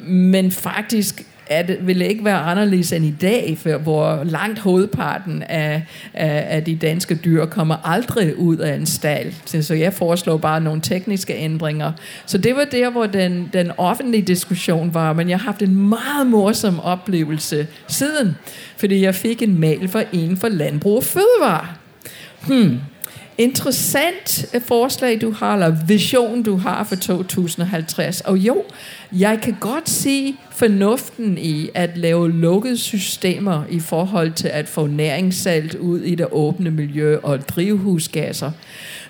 men 0.08 0.52
faktisk 0.52 1.27
at 1.48 1.68
det 1.68 2.00
ikke 2.02 2.24
være 2.24 2.38
anderledes 2.38 2.92
end 2.92 3.04
i 3.04 3.14
dag, 3.20 3.58
for 3.62 3.78
hvor 3.78 4.24
langt 4.24 4.58
hovedparten 4.58 5.42
af, 5.42 5.82
af, 6.14 6.46
af 6.48 6.64
de 6.64 6.76
danske 6.76 7.14
dyr 7.14 7.44
kommer 7.44 7.76
aldrig 7.84 8.38
ud 8.38 8.56
af 8.56 8.74
en 8.74 8.86
stald. 8.86 9.62
Så 9.62 9.74
jeg 9.74 9.92
foreslår 9.92 10.36
bare 10.36 10.60
nogle 10.60 10.80
tekniske 10.80 11.34
ændringer. 11.34 11.92
Så 12.26 12.38
det 12.38 12.56
var 12.56 12.64
der, 12.64 12.90
hvor 12.90 13.06
den, 13.06 13.50
den 13.52 13.70
offentlige 13.76 14.22
diskussion 14.22 14.94
var, 14.94 15.12
men 15.12 15.28
jeg 15.28 15.38
har 15.38 15.44
haft 15.44 15.62
en 15.62 15.88
meget 15.88 16.26
morsom 16.26 16.80
oplevelse 16.80 17.66
siden, 17.88 18.36
fordi 18.76 19.02
jeg 19.02 19.14
fik 19.14 19.42
en 19.42 19.60
mail 19.60 19.88
fra 19.88 20.02
en 20.12 20.36
for 20.36 20.48
Landbrug 20.48 20.96
og 20.96 21.04
Fødevare. 21.04 21.66
Hmm, 22.46 22.78
interessant 23.38 24.46
øh, 24.54 24.60
forslag, 24.60 25.20
du 25.20 25.30
har, 25.30 25.54
eller 25.54 25.76
vision, 25.86 26.42
du 26.42 26.56
har 26.56 26.84
for 26.84 26.96
2050. 26.96 28.20
Og 28.20 28.38
jo, 28.38 28.64
jeg 29.12 29.38
kan 29.42 29.56
godt 29.60 29.90
se 29.90 30.34
fornuften 30.50 31.38
i 31.38 31.68
at 31.74 31.96
lave 31.96 32.32
lukkede 32.32 32.76
systemer 32.76 33.64
i 33.70 33.80
forhold 33.80 34.32
til 34.32 34.48
at 34.48 34.68
få 34.68 34.86
næringssalt 34.86 35.74
ud 35.74 36.00
i 36.00 36.14
det 36.14 36.26
åbne 36.32 36.70
miljø 36.70 37.18
og 37.22 37.48
drivhusgasser. 37.48 38.50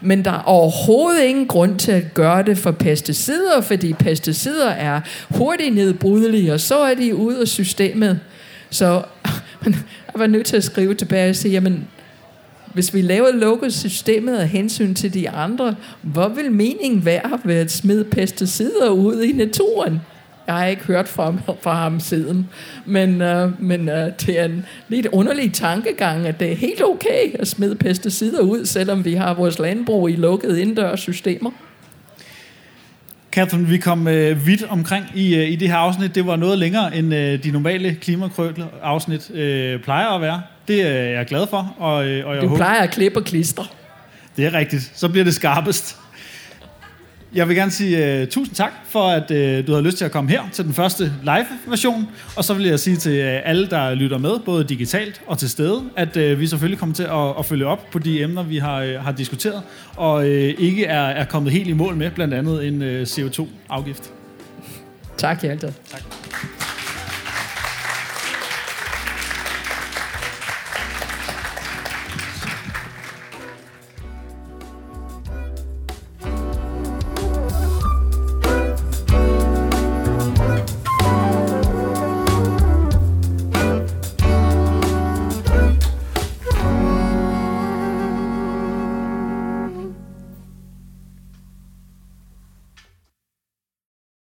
Men 0.01 0.25
der 0.25 0.31
er 0.31 0.43
overhovedet 0.43 1.25
ingen 1.25 1.47
grund 1.47 1.79
til 1.79 1.93
at 1.93 2.15
gøre 2.15 2.43
det 2.43 2.59
for 2.59 2.71
pesticider, 2.71 3.61
fordi 3.61 3.93
pesticider 3.93 4.71
er 4.71 5.01
hurtigt 5.31 5.75
nedbrydelige, 5.75 6.53
og 6.53 6.61
så 6.61 6.79
er 6.79 6.95
de 6.95 7.15
ude 7.15 7.41
af 7.41 7.49
systemet. 7.49 8.21
Så 8.71 9.03
jeg 9.65 10.15
var 10.15 10.27
nødt 10.27 10.47
til 10.47 10.57
at 10.57 10.65
skrive 10.65 10.95
tilbage 10.95 11.31
og 11.31 11.37
sige, 11.37 11.53
jamen, 11.53 11.89
hvis 12.75 12.95
vi 12.95 13.03
laver 13.03 13.33
lukket 13.33 13.75
systemet 13.75 14.37
af 14.37 14.49
hensyn 14.49 14.95
til 14.95 15.15
de 15.15 15.31
andre, 15.31 15.77
hvor 16.03 16.29
vil 16.29 16.53
meningen 16.53 17.05
være 17.05 17.41
ved 17.45 17.55
at 17.55 17.71
smide 17.71 18.05
pesticider 18.05 18.89
ud 18.89 19.23
i 19.23 19.33
naturen? 19.33 20.01
Jeg 20.47 20.57
har 20.57 20.67
ikke 20.67 20.85
hørt 20.85 21.09
fra, 21.09 21.35
fra 21.63 21.75
ham 21.75 22.01
siden, 22.01 22.49
men, 22.87 23.23
uh, 23.23 23.63
men 23.63 23.81
uh, 23.81 23.95
det 23.95 24.41
er 24.41 24.45
en 24.45 24.65
lidt 24.89 25.07
underlig 25.07 25.53
tankegang, 25.53 26.27
at 26.27 26.41
det 26.41 26.53
er 26.53 26.57
helt 26.57 26.83
okay 26.85 27.41
at 27.41 27.49
smide 27.49 27.75
pesticider 27.75 28.41
ud, 28.41 28.67
selvom 28.67 29.05
vi 29.05 29.15
har 29.15 29.35
vores 29.35 29.59
landbrug 29.59 30.11
i 30.11 30.17
lukkede 30.17 30.61
indendørs 30.61 31.01
systemer. 31.01 31.51
Catherine, 33.33 33.69
vi 33.69 33.79
kom 33.79 34.09
øh, 34.09 34.47
vidt 34.47 34.63
omkring 34.71 35.07
i, 35.15 35.37
øh, 35.37 35.51
i 35.51 35.57
det 35.57 35.69
her 35.69 35.77
afsnit. 35.77 36.15
Det 36.15 36.27
var 36.27 36.37
noget 36.37 36.59
længere, 36.59 36.97
end 36.97 37.15
øh, 37.15 37.45
de 37.45 37.51
normale 37.51 37.95
klimakrøgle 37.95 38.65
afsnit 38.83 39.31
øh, 39.31 39.81
plejer 39.83 40.09
at 40.09 40.21
være. 40.21 40.43
Det 40.69 40.87
er 40.87 40.93
jeg 40.93 41.27
glad 41.27 41.47
for. 41.47 41.75
Og, 41.79 42.07
øh, 42.07 42.27
og 42.27 42.35
jeg 42.35 42.43
Du 42.43 42.49
håber, 42.49 42.57
plejer 42.57 42.83
at 42.83 42.91
klippe 42.91 43.19
og 43.19 43.25
klistre. 43.25 43.67
Det 44.37 44.47
er 44.47 44.55
rigtigt. 44.55 44.93
Så 44.95 45.09
bliver 45.09 45.25
det 45.25 45.35
skarpest. 45.35 45.97
Jeg 47.35 47.49
vil 47.49 47.57
gerne 47.57 47.71
sige 47.71 48.23
uh, 48.23 48.29
tusind 48.29 48.57
tak 48.57 48.73
for, 48.89 49.09
at 49.09 49.31
uh, 49.31 49.67
du 49.67 49.75
har 49.75 49.81
lyst 49.81 49.99
til 49.99 50.05
at 50.05 50.11
komme 50.11 50.31
her 50.31 50.43
til 50.53 50.65
den 50.65 50.75
første 50.75 51.13
live-version. 51.23 52.09
Og 52.37 52.45
så 52.45 52.55
vil 52.55 52.67
jeg 52.67 52.81
sige 52.81 52.97
til 52.97 53.13
uh, 53.13 53.41
alle, 53.45 53.67
der 53.67 53.95
lytter 53.95 54.19
med, 54.19 54.39
både 54.45 54.65
digitalt 54.65 55.21
og 55.27 55.39
til 55.39 55.51
stede, 55.51 55.83
at 55.97 56.17
uh, 56.17 56.41
vi 56.41 56.47
selvfølgelig 56.47 56.79
kommer 56.79 56.95
til 56.95 57.03
at, 57.03 57.39
at 57.39 57.47
følge 57.47 57.67
op 57.67 57.91
på 57.93 57.99
de 57.99 58.23
emner, 58.23 58.43
vi 58.43 58.59
har, 58.59 58.85
uh, 58.85 58.91
har 58.95 59.13
diskuteret, 59.13 59.63
og 59.97 60.15
uh, 60.17 60.27
ikke 60.27 60.85
er, 60.85 61.05
er 61.05 61.25
kommet 61.25 61.53
helt 61.53 61.69
i 61.69 61.73
mål 61.73 61.97
med, 61.97 62.11
blandt 62.11 62.35
andet 62.35 62.67
en 62.67 62.83
uh, 62.83 63.03
CO2-afgift. 63.03 64.11
Tak, 65.17 65.43
Hjalte. 65.43 65.75
Tak. 65.91 66.03